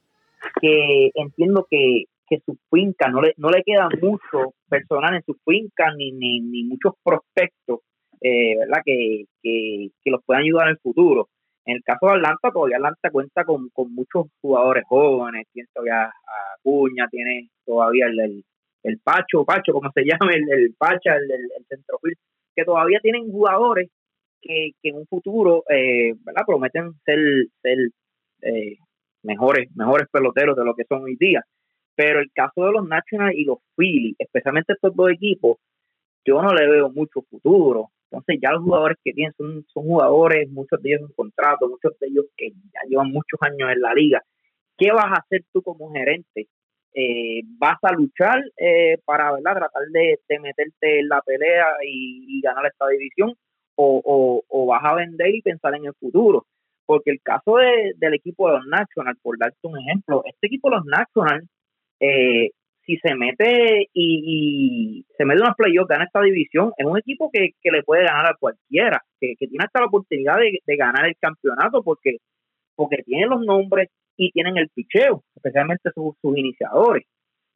[0.61, 5.33] que entiendo que, que su finca no le, no le queda mucho personal en su
[5.45, 7.79] finca ni, ni, ni muchos prospectos
[8.21, 8.81] eh, ¿verdad?
[8.85, 11.29] Que, que, que los puedan ayudar en el futuro.
[11.65, 16.55] En el caso de Atlanta, todavía Atlanta cuenta con, muchos jugadores jóvenes, tiene todavía a
[16.63, 18.43] Cuña, tiene todavía el,
[18.83, 22.15] el, Pacho, Pacho, como se llama, el, el Pacha, el, el, centrofil,
[22.55, 23.89] que todavía tienen jugadores
[24.41, 26.41] que, en un futuro eh, ¿verdad?
[26.47, 27.19] prometen ser,
[27.61, 27.77] ser
[28.41, 28.77] eh,
[29.23, 31.43] mejores, mejores peloteros de lo que son hoy día.
[31.95, 35.57] Pero el caso de los Nationals y los Phillies, especialmente estos dos equipos,
[36.25, 37.89] yo no le veo mucho futuro.
[38.11, 41.97] Entonces ya los jugadores que tienen son, son jugadores, muchos de ellos en contrato, muchos
[41.99, 44.23] de ellos que ya llevan muchos años en la liga.
[44.77, 46.47] ¿Qué vas a hacer tú como gerente?
[46.93, 49.55] Eh, ¿Vas a luchar eh, para ¿verdad?
[49.55, 53.35] tratar de, meterte en la pelea y, ganar esta división?
[53.75, 56.45] O, o, vas a vender y pensar en el futuro?
[56.85, 60.77] Porque el caso del equipo de los Nationals, por darte un ejemplo, este equipo de
[60.77, 61.47] los Nationals
[61.99, 62.51] eh,
[62.89, 67.51] si se mete y, se mete una playoff, gana esta división, es un equipo que,
[67.63, 72.17] le puede ganar a cualquiera, que, tiene hasta la oportunidad de, ganar el campeonato porque,
[72.75, 77.05] porque tienen los nombres y tienen el picheo, especialmente sus, iniciadores.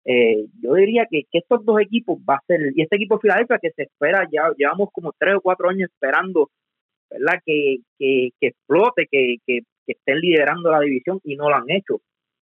[0.06, 3.58] Eh, yo diría que, estos dos equipos va a ser, y este equipo de Filadelfia
[3.60, 6.52] que se espera, ya llevamos como tres o cuatro años esperando,
[7.10, 7.40] ¿verdad?
[7.44, 12.02] Que, que, explote, que, que estén liderando la división y no lo han hecho.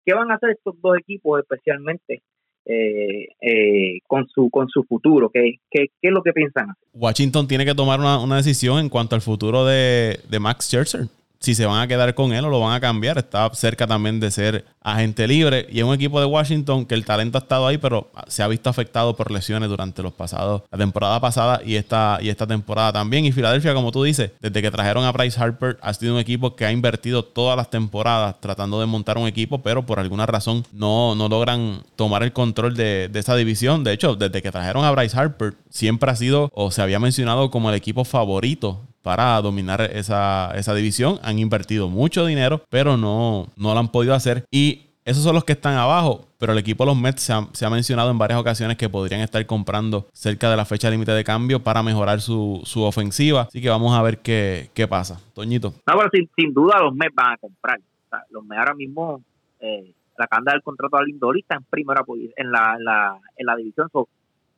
[0.06, 2.22] ¿Qué van a hacer estos dos equipos especialmente
[2.68, 5.30] eh, eh, con su con su futuro.
[5.32, 6.74] ¿Qué, qué, qué es lo que piensan?
[6.92, 11.08] Washington tiene que tomar una, una decisión en cuanto al futuro de, de Max Scherzer
[11.40, 13.18] si se van a quedar con él o lo van a cambiar.
[13.18, 15.66] Está cerca también de ser agente libre.
[15.70, 18.48] Y es un equipo de Washington que el talento ha estado ahí, pero se ha
[18.48, 22.92] visto afectado por lesiones durante los pasados, la temporada pasada y esta, y esta temporada
[22.92, 23.24] también.
[23.24, 26.56] Y Filadelfia, como tú dices, desde que trajeron a Bryce Harper, ha sido un equipo
[26.56, 30.64] que ha invertido todas las temporadas tratando de montar un equipo, pero por alguna razón
[30.72, 33.84] no, no logran tomar el control de, de esa división.
[33.84, 37.50] De hecho, desde que trajeron a Bryce Harper, siempre ha sido o se había mencionado
[37.50, 41.18] como el equipo favorito para dominar esa, división.
[41.22, 44.44] Han invertido mucho dinero, pero no, no lo han podido hacer.
[44.50, 47.70] Y esos son los que están abajo, pero el equipo de los Mets se ha,
[47.70, 51.64] mencionado en varias ocasiones que podrían estar comprando cerca de la fecha límite de cambio
[51.64, 53.46] para mejorar su, ofensiva.
[53.48, 55.18] Así que vamos a ver qué, pasa.
[55.32, 55.72] Toñito.
[55.86, 57.80] No, pero sin, duda los Mets van a comprar.
[58.28, 59.22] los Mets ahora mismo,
[59.58, 62.04] eh, la canda del contrato a Lindor está en primera
[62.36, 63.88] en la, la, en la división.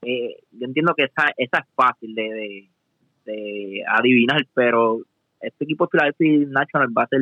[0.02, 2.68] Eh, yo entiendo que esa, esa es fácil de
[3.88, 5.00] adivinar, pero
[5.40, 7.20] este equipo de Philadelphia National va a ser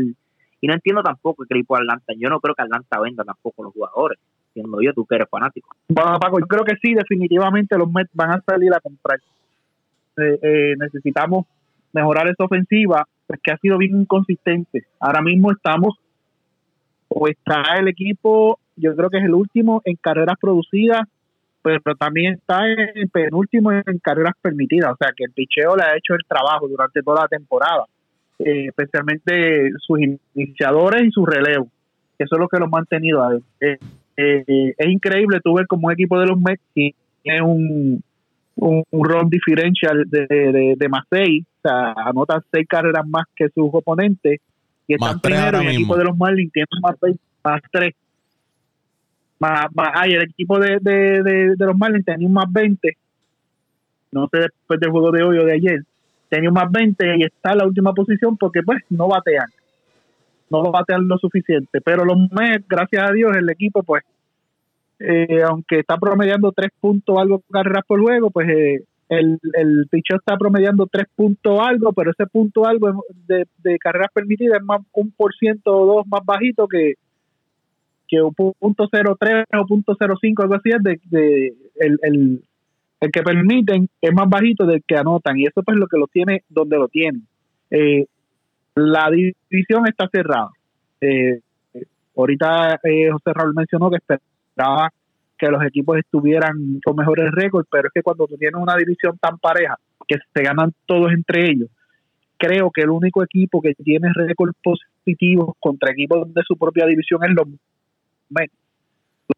[0.60, 2.12] y no entiendo tampoco el equipo de Atlanta.
[2.16, 4.18] Yo no creo que Atlanta venda tampoco los jugadores.
[4.52, 5.68] Siendo yo, tú que eres fanático.
[5.88, 9.20] Bueno, Paco, yo creo que sí, definitivamente los Mets van a salir a comprar.
[10.16, 11.46] Eh, eh, necesitamos
[11.92, 14.84] mejorar esa ofensiva, pues que ha sido bien inconsistente.
[14.98, 15.96] Ahora mismo estamos,
[17.08, 21.02] o está el equipo, yo creo que es el último en carreras producidas
[21.82, 25.96] pero también está en penúltimo en carreras permitidas, o sea que el picheo le ha
[25.96, 27.84] hecho el trabajo durante toda la temporada,
[28.38, 29.98] eh, especialmente sus
[30.34, 31.68] iniciadores y sus relevos,
[32.18, 33.78] eso es lo que los ha mantenido a eh,
[34.16, 38.02] eh, es increíble tú ver como un equipo de los Mets tiene un,
[38.56, 43.68] un, run differential de, de, más seis, o sea, anota seis carreras más que sus
[43.72, 44.40] oponentes
[44.88, 47.94] y están primero y el equipo de los Marlins tiene más seis, más tres
[49.38, 49.66] más,
[50.06, 51.22] el equipo de, de,
[51.56, 52.96] de, los Marlins tenía un más 20,
[54.12, 55.82] no sé después del juego de hoy o de ayer,
[56.28, 59.48] tenía un más 20 y está en la última posición porque pues no batean,
[60.50, 64.02] no batean lo suficiente, pero los Mets, gracias a Dios, el equipo pues,
[64.98, 70.18] eh, aunque está promediando tres puntos algo carreras por juego, pues eh, el, el picheo
[70.18, 74.80] está promediando tres puntos algo, pero ese punto algo de, de carreras permitidas es más
[74.92, 76.94] un por ciento o dos más bajito que,
[78.08, 81.98] que un punto cero tres o punto cero cinco algo así es de, de el,
[82.02, 82.42] el,
[83.00, 86.06] el, que permiten es más bajito del que anotan y eso pues lo que lo
[86.06, 87.26] tiene donde lo tienen
[87.70, 88.06] eh,
[88.74, 90.50] la división está cerrada.
[91.00, 91.40] Eh,
[92.16, 94.90] ahorita eh, José Raúl mencionó que esperaba
[95.36, 99.18] que los equipos estuvieran con mejores récords, pero es que cuando tú tienes una división
[99.18, 101.68] tan pareja, que se ganan todos entre ellos,
[102.36, 107.20] creo que el único equipo que tiene récords positivos contra equipos de su propia división
[107.24, 107.46] es los
[108.30, 108.52] Mets.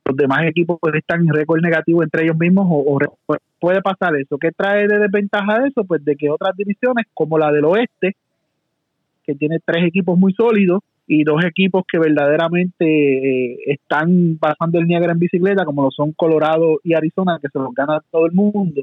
[0.05, 2.99] Los demás equipos pues, están en récord negativo entre ellos mismos o,
[3.59, 4.39] puede pasar eso.
[4.39, 5.85] ¿Qué trae de desventaja eso?
[5.85, 8.17] Pues de que otras divisiones como la del oeste,
[9.25, 10.81] que tiene tres equipos muy sólidos,
[11.13, 16.13] y dos equipos que verdaderamente eh, están pasando el Niagara en bicicleta, como lo son
[16.13, 18.83] Colorado y Arizona, que se los gana todo el mundo,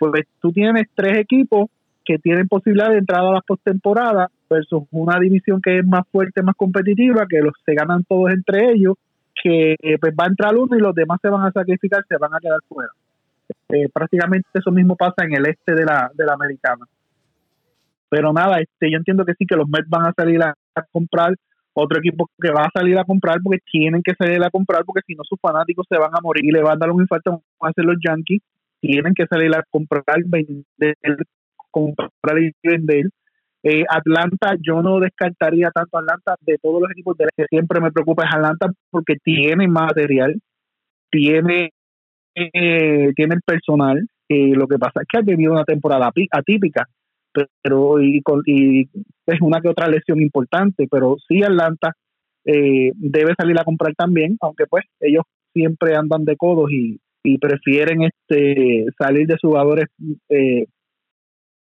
[0.00, 1.70] pues tú tienes tres equipos
[2.06, 6.42] que tienen posibilidad de entrar a la postemporada versus una división que es más fuerte,
[6.42, 8.94] más competitiva, que los se ganan todos entre ellos,
[9.42, 12.32] que pues va a entrar uno y los demás se van a sacrificar, se van
[12.32, 12.90] a quedar fuera.
[13.68, 16.86] Eh, prácticamente eso mismo pasa en el este de la, de la americana.
[18.08, 20.54] Pero nada, este, yo entiendo que sí, que los Mets van a salir a,
[20.92, 21.34] comprar,
[21.74, 25.02] otro equipo que va a salir a comprar porque tienen que salir a comprar porque
[25.06, 27.42] si no sus fanáticos se van a morir y le van a dar un infarto,
[27.60, 28.40] van a los Yankees,
[28.80, 30.96] tienen que salir a comprar, vender,
[31.80, 33.04] comprar y vender.
[33.88, 38.22] Atlanta, yo no descartaría tanto Atlanta de todos los equipos de que siempre me preocupa
[38.22, 40.36] es Atlanta porque tiene material,
[41.10, 41.70] tiene
[42.36, 44.06] eh, tiene el personal.
[44.28, 46.86] Eh, lo que pasa es que ha tenido una temporada atípica
[47.62, 48.88] pero y, y
[49.26, 51.92] es una que otra lesión importante, pero sí Atlanta
[52.44, 57.38] eh, debe salir a comprar también, aunque pues ellos siempre andan de codos y, y
[57.38, 59.86] prefieren este salir de jugadores
[60.28, 60.66] eh,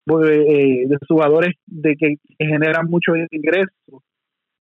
[0.06, 4.02] eh, de jugadores de que, generan mucho ingresos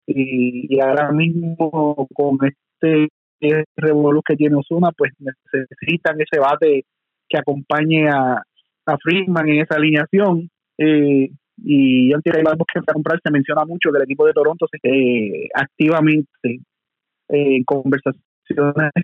[0.05, 3.09] y, ahora mismo con este
[3.77, 6.83] revolú que tiene Osuna pues necesitan ese bate
[7.29, 8.41] que acompañe a,
[8.85, 10.49] a Friedman en esa alineación.
[10.77, 11.29] Eh,
[11.61, 14.77] y antes de que a comprar se menciona mucho que el equipo de Toronto se
[14.83, 16.59] eh, activamente eh,
[17.27, 18.23] en conversaciones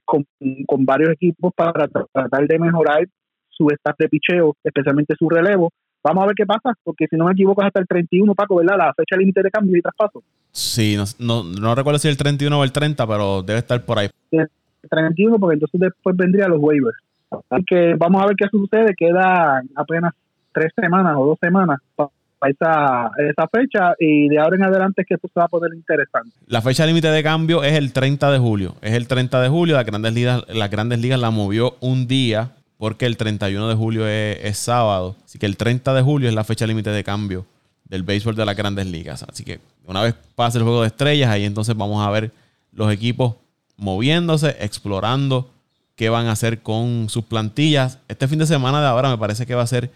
[0.06, 0.26] con,
[0.66, 3.06] con, varios equipos para tratar de mejorar
[3.50, 5.70] su staff de picheo, especialmente su relevo.
[6.06, 8.58] Vamos a ver qué pasa, porque si no me equivoco es hasta el 31, Paco,
[8.58, 8.78] ¿verdad?
[8.78, 10.22] La fecha límite de cambio y traspaso.
[10.52, 14.10] Sí, no, no, recuerdo si el 31 o el 30, pero debe estar por ahí.
[14.30, 14.48] El
[14.88, 16.96] 31, porque entonces después vendría los waivers.
[17.50, 18.94] Así que vamos a ver qué sucede.
[18.96, 20.14] Queda apenas
[20.54, 22.12] tres semanas o dos semanas para
[22.52, 25.74] esa, esa fecha y de ahora en adelante es que esto se va a poner
[25.74, 26.30] interesante.
[26.46, 28.76] La fecha límite de cambio es el 30 de julio.
[28.82, 29.76] Es el 30 de julio.
[29.76, 34.08] Las grandes ligas, las grandes ligas la movió un día porque el 31 de julio
[34.08, 35.16] es, sábado.
[35.26, 37.46] Así que el 30 de julio es la fecha límite de cambio
[37.86, 39.24] del béisbol de las grandes ligas.
[39.24, 42.32] Así que una vez pase el juego de estrellas, ahí entonces vamos a ver
[42.72, 43.36] los equipos
[43.78, 45.50] moviéndose, explorando
[45.96, 48.00] qué van a hacer con sus plantillas.
[48.08, 49.92] Este fin de semana de ahora me parece que va a ser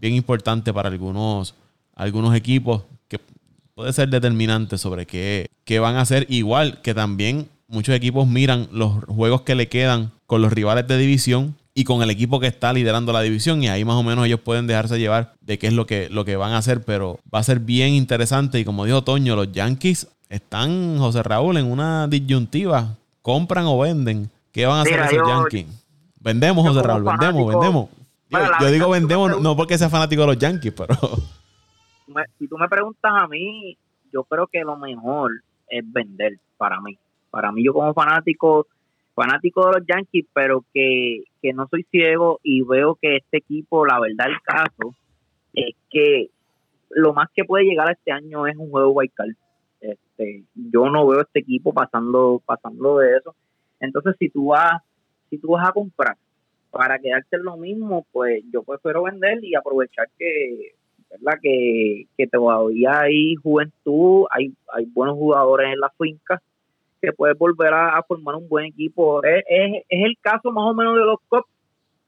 [0.00, 1.54] bien importante para algunos,
[1.94, 3.20] algunos equipos que
[3.74, 6.26] puede ser determinante sobre qué, qué van a hacer.
[6.28, 10.98] Igual que también muchos equipos miran los juegos que le quedan con los rivales de
[10.98, 14.26] división y con el equipo que está liderando la división y ahí más o menos
[14.26, 17.18] ellos pueden dejarse llevar de qué es lo que, lo que van a hacer, pero
[17.32, 21.70] va a ser bien interesante y como dijo Toño, los Yankees están, José Raúl, en
[21.70, 24.30] una disyuntiva, compran o venden.
[24.52, 25.66] ¿Qué van a hacer esos Yankees?
[26.20, 27.88] Vendemos, José Raúl, vendemos, vendemos
[28.60, 30.94] yo, digo vendemos no porque sea fanático de los Yankees, pero...
[32.38, 33.78] Si tú me preguntas a mí,
[34.12, 35.32] yo creo que lo mejor
[35.68, 36.98] es vender para mí.
[37.30, 38.66] Para mí, yo como fanático,
[39.14, 43.84] fanático de los Yankees, pero que, que no soy ciego y veo que este equipo,
[43.84, 44.96] la verdad, el caso
[45.52, 46.30] es que
[46.88, 49.12] lo más que puede llegar este año es un juego white
[49.78, 53.36] Este, yo no veo este equipo pasando pasando de eso.
[53.78, 54.80] Entonces, si tú vas
[55.28, 56.16] si tú vas a comprar
[56.70, 60.72] para quedarte lo mismo, pues yo prefiero vender y aprovechar que,
[61.10, 61.38] ¿verdad?
[61.42, 66.40] Que, que todavía hay juventud, hay, hay buenos jugadores en la finca
[67.04, 69.22] que puedes volver a, formar un buen equipo.
[69.24, 71.48] Es, es, el caso más o menos de los Cubs,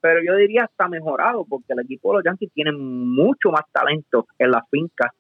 [0.01, 4.27] pero yo diría hasta mejorado, porque el equipo de los Yankees tiene mucho más talento
[4.39, 5.13] en la finca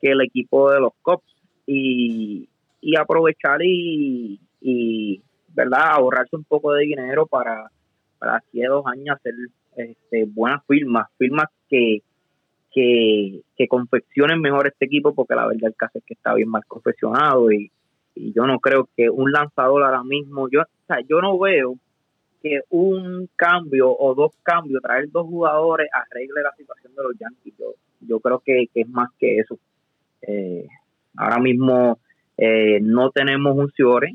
[0.00, 1.24] que el equipo de los Cubs.
[1.66, 2.48] Y,
[2.80, 5.92] y aprovechar y, y, ¿verdad?
[5.92, 7.70] Ahorrarse un poco de dinero para
[8.20, 9.34] para aquí a dos años hacer
[9.76, 12.02] este, buenas firmas, firmas que,
[12.70, 16.64] que, confeccionen mejor este equipo, porque la verdad el caso es que está bien mal
[16.66, 17.72] confeccionado y,
[18.14, 21.76] yo no creo que un lanzador ahora mismo, yo, o sea, yo no veo
[22.42, 27.54] que un cambio o dos cambios, traer dos jugadores, arregle la situación de los Yankees.
[27.58, 29.58] Yo, yo creo que, es más que eso.
[30.22, 30.66] Eh,
[31.16, 31.98] ahora mismo
[32.36, 34.14] eh, no tenemos un Ciore,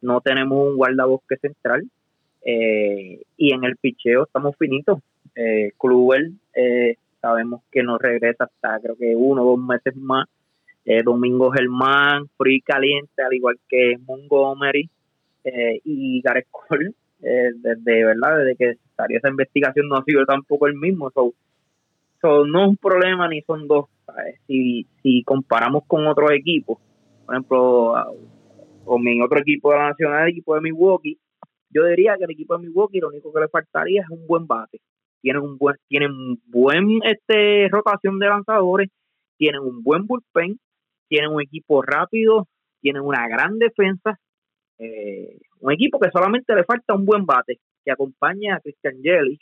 [0.00, 1.84] no tenemos un guardabosque central
[2.44, 5.00] eh, y en el picheo estamos finitos.
[5.34, 6.30] Eh, Kluber
[7.20, 10.28] sabemos que no regresa hasta creo que uno o dos meses más.
[11.04, 14.88] Domingo Germán, Free Caliente, al igual que Montgomery
[15.84, 20.66] y Gareth Cole eh, desde verdad desde que salió esa investigación no ha sido tampoco
[20.66, 21.32] el mismo so,
[22.44, 23.86] no es un problema ni son dos
[24.48, 26.78] si si comparamos con otros equipos
[27.24, 27.94] por ejemplo
[28.84, 31.18] con mi otro equipo de la nacional el equipo de Milwaukee
[31.70, 34.46] yo diría que el equipo de Milwaukee lo único que le faltaría es un buen
[34.46, 34.80] bate.
[35.20, 38.88] Tienen un buen tienen buen este rotación de lanzadores
[39.36, 40.58] tienen un buen bullpen
[41.08, 42.46] tienen un equipo rápido
[42.80, 44.18] tienen una gran defensa
[44.78, 49.40] eh, un equipo que solamente le falta un buen bate que acompañe a Christian Yelich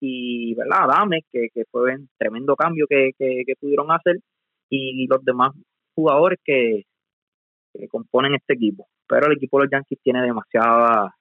[0.00, 0.90] y ¿verdad?
[0.90, 4.18] Adame, que, que fue un tremendo cambio que, que, pudieron hacer,
[4.68, 5.52] y los demás
[5.94, 6.82] jugadores que,
[7.88, 8.88] componen este equipo.
[9.06, 11.14] Pero el equipo de los Yankees tiene demasiada,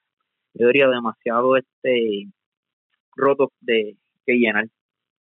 [0.54, 2.26] yo diría demasiado este
[3.16, 4.66] roto de que llenar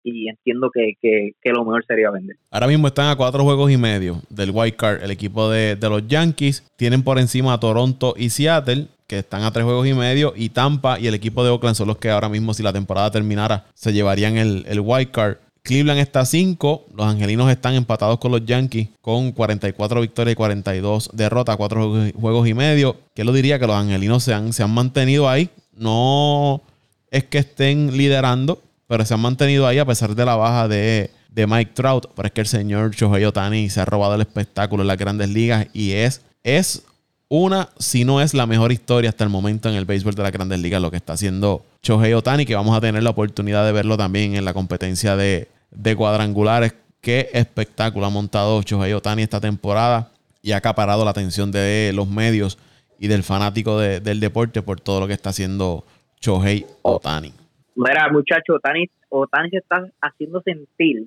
[0.04, 2.38] y entiendo que, lo mejor sería vender.
[2.49, 6.08] Ahora mismo están a cuatro juegos y medio del White Card, el equipo de, los
[6.08, 6.64] Yankees.
[6.76, 10.49] Tienen por encima a Toronto y Seattle, que están a tres juegos y medio, y
[10.49, 13.66] Tampa y el equipo de Oakland son los que ahora mismo, si la temporada terminara,
[13.74, 15.38] se llevarían el, el White Card.
[15.64, 20.36] Cleveland está a 5, los angelinos están empatados con los Yankees con 44 victorias y
[20.36, 22.95] 42 derrotas, cuatro juegos y medio.
[23.14, 23.60] ¿Qué lo diría?
[23.60, 25.52] Que los angelinos se han, se han mantenido ahí.
[25.76, 26.64] No
[27.12, 28.62] es que estén liderando,
[28.92, 32.08] pero se han mantenido ahí a pesar de la baja de, Mike Trout.
[32.14, 35.30] Pero es que el señor Shohei Otani se ha robado el espectáculo en las grandes
[35.30, 36.84] ligas y es, es
[37.30, 40.34] una, si no es la mejor historia hasta el momento en el béisbol de las
[40.34, 43.72] grandes ligas, lo que está haciendo Shohei Otani, que vamos a tener la oportunidad de
[43.72, 45.48] verlo también en la competencia de,
[45.96, 46.74] cuadrangulares.
[47.00, 50.12] Qué espectáculo ha montado Shohei Otani esta temporada
[50.42, 52.58] y ha acaparado la atención de los medios
[53.00, 55.86] y del fanático del deporte por todo lo que está haciendo
[56.20, 57.32] Shohei Otani.
[57.76, 61.05] Mira, muchacho, Otani, Otani se está haciendo sentir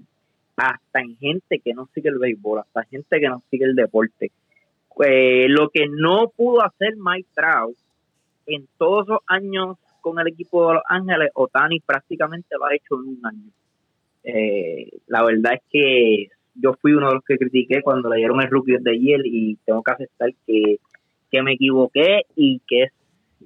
[0.56, 4.30] hasta en gente que no sigue el béisbol, hasta gente que no sigue el deporte.
[5.04, 7.76] Eh, lo que no pudo hacer Mike Trout
[8.46, 12.94] en todos los años con el equipo de Los Ángeles, Otani prácticamente lo ha hecho
[12.94, 13.50] en un año.
[14.22, 18.40] Eh, la verdad es que yo fui uno de los que critiqué cuando le dieron
[18.40, 20.78] el rookie de ayer y tengo que aceptar que,
[21.30, 22.88] que me equivoqué y que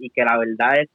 [0.00, 0.88] y que la verdad es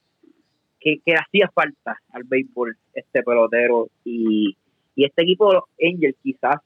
[0.84, 4.55] que, hacía falta al béisbol este pelotero y,
[4.95, 6.57] este equipo de Angels quizás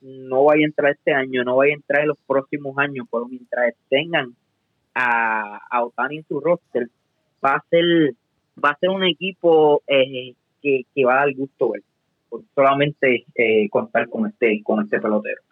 [0.00, 3.26] no vaya a entrar este año, no vaya a entrar en los próximos años, pero
[3.26, 4.34] mientras tengan
[4.94, 6.88] a, a Otani en su roster,
[7.44, 8.14] va a ser,
[8.62, 11.82] va a ser un equipo eh, que, va a dar gusto ver,
[12.28, 15.42] por solamente eh, contar con este, con este pelotero.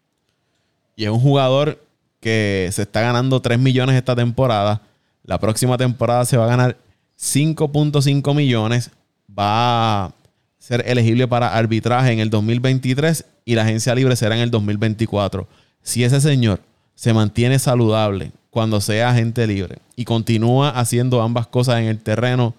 [0.94, 1.78] Y es un jugador
[2.20, 4.82] que se está ganando 3 millones esta temporada.
[5.24, 6.76] La próxima temporada se va a ganar
[7.20, 8.90] 5.5 millones.
[9.38, 10.12] Va a
[10.58, 15.46] ser elegible para arbitraje en el 2023 y la agencia libre será en el 2024.
[15.82, 16.60] Si ese señor
[16.94, 22.54] se mantiene saludable cuando sea agente libre y continúa haciendo ambas cosas en el terreno,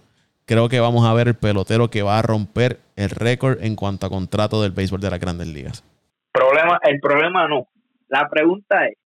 [0.45, 4.05] creo que vamos a ver el pelotero que va a romper el récord en cuanto
[4.05, 5.83] a contrato del béisbol de las grandes ligas.
[6.31, 7.67] Problema, el problema no.
[8.07, 8.97] La pregunta es,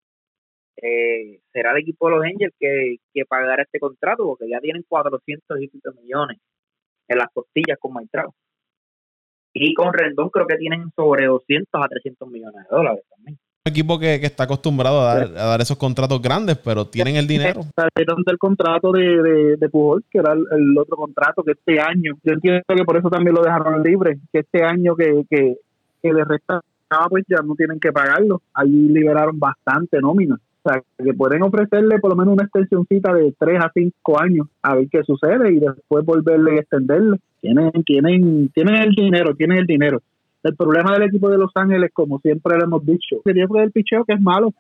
[0.85, 4.85] eh, será el equipo de los Angels que, que pagará este contrato, porque ya tienen
[4.87, 5.71] 400 y
[6.03, 6.39] millones
[7.09, 8.35] en las costillas con Maitrao.
[9.55, 13.39] Y con Rendón creo que tienen sobre 200 a 300 millones de dólares también.
[13.67, 17.63] Un equipo que, está acostumbrado a dar, esos contratos grandes, pero tienen el dinero.
[17.77, 22.33] Salieron del contrato de, de, Pujol, que era el, otro contrato que este año, yo
[22.35, 25.57] entiendo que por eso también lo dejaron libre, que este año que, que,
[26.03, 26.61] que le resta
[27.09, 28.43] pues ya no tienen que pagarlo.
[28.53, 30.39] Ahí liberaron bastante nómina.
[30.65, 34.47] O sea, que pueden ofrecerle por lo menos una extensioncita de 3 a 5 años
[34.63, 37.19] a ver qué sucede y después volverle a extenderle.
[37.43, 40.01] Tienen, tienen, tienen el dinero, tienen el dinero.
[40.43, 44.05] El problema del equipo de Los Ángeles, como siempre lo hemos dicho, sería el picheo
[44.05, 44.53] que es malo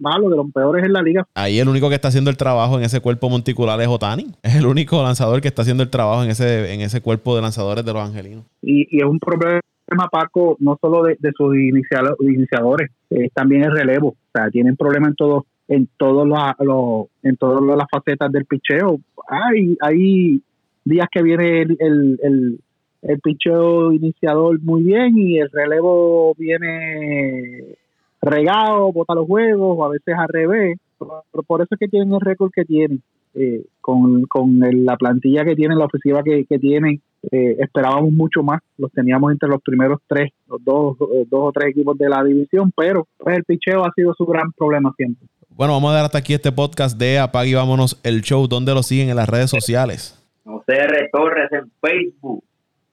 [0.00, 1.26] malo, de los peores en la liga.
[1.34, 4.28] Ahí el único que está haciendo el trabajo en ese cuerpo monticular es Otani.
[4.42, 7.42] Es el único lanzador que está haciendo el trabajo en ese, en ese cuerpo de
[7.42, 8.44] lanzadores de los angelinos.
[8.62, 9.60] Y, y es un problema
[10.10, 12.90] Paco, no solo de, sus iniciadores,
[13.34, 14.08] también el relevo.
[14.08, 18.98] O sea, tienen problemas en todos en todos los, en todas las facetas del picheo.
[19.28, 20.42] Hay, hay
[20.84, 22.60] días que viene el, el,
[23.02, 27.76] el, picheo iniciador muy bien y el relevo viene
[28.20, 30.76] regado, bota los juegos, o a veces al revés.
[30.98, 33.00] Pero por eso es que tienen el récord que tienen.
[33.34, 37.00] Eh, con, con la plantilla que tienen, la ofensiva que, que tienen,
[37.30, 41.70] eh, esperábamos mucho más, los teníamos entre los primeros tres, los dos, dos o tres
[41.70, 45.28] equipos de la división, pero pues, el picheo ha sido su gran problema siempre.
[45.50, 48.46] Bueno, vamos a dar hasta aquí este podcast de Apague y Vámonos el Show.
[48.46, 50.16] ¿Dónde lo siguen en las redes sociales?
[50.44, 52.42] José Torres en Facebook,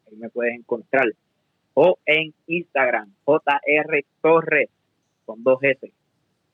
[0.05, 1.05] ahí me puedes encontrar.
[1.73, 4.69] O en Instagram, JR Torres,
[5.25, 5.91] con dos S,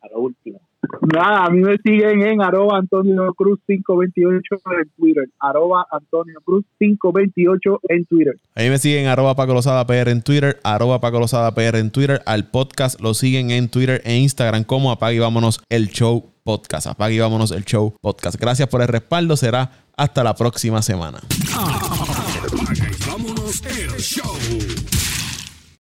[0.03, 0.59] a lo último.
[1.01, 5.29] Nada, a mí me siguen en arroba Antonio Cruz 528 en Twitter.
[5.39, 8.35] Arroba Antonio Cruz 528 en Twitter.
[8.55, 12.21] Ahí me siguen arroba Paco Lozada PR en Twitter, arroba Paco Lozada PR en Twitter.
[12.25, 16.87] Al podcast lo siguen en Twitter e Instagram como Apague y Vámonos el Show Podcast.
[16.87, 18.39] Apague y Vámonos el Show Podcast.
[18.39, 19.37] Gracias por el respaldo.
[19.37, 21.19] Será hasta la próxima semana.
[21.55, 24.72] Apague y Vámonos el Show.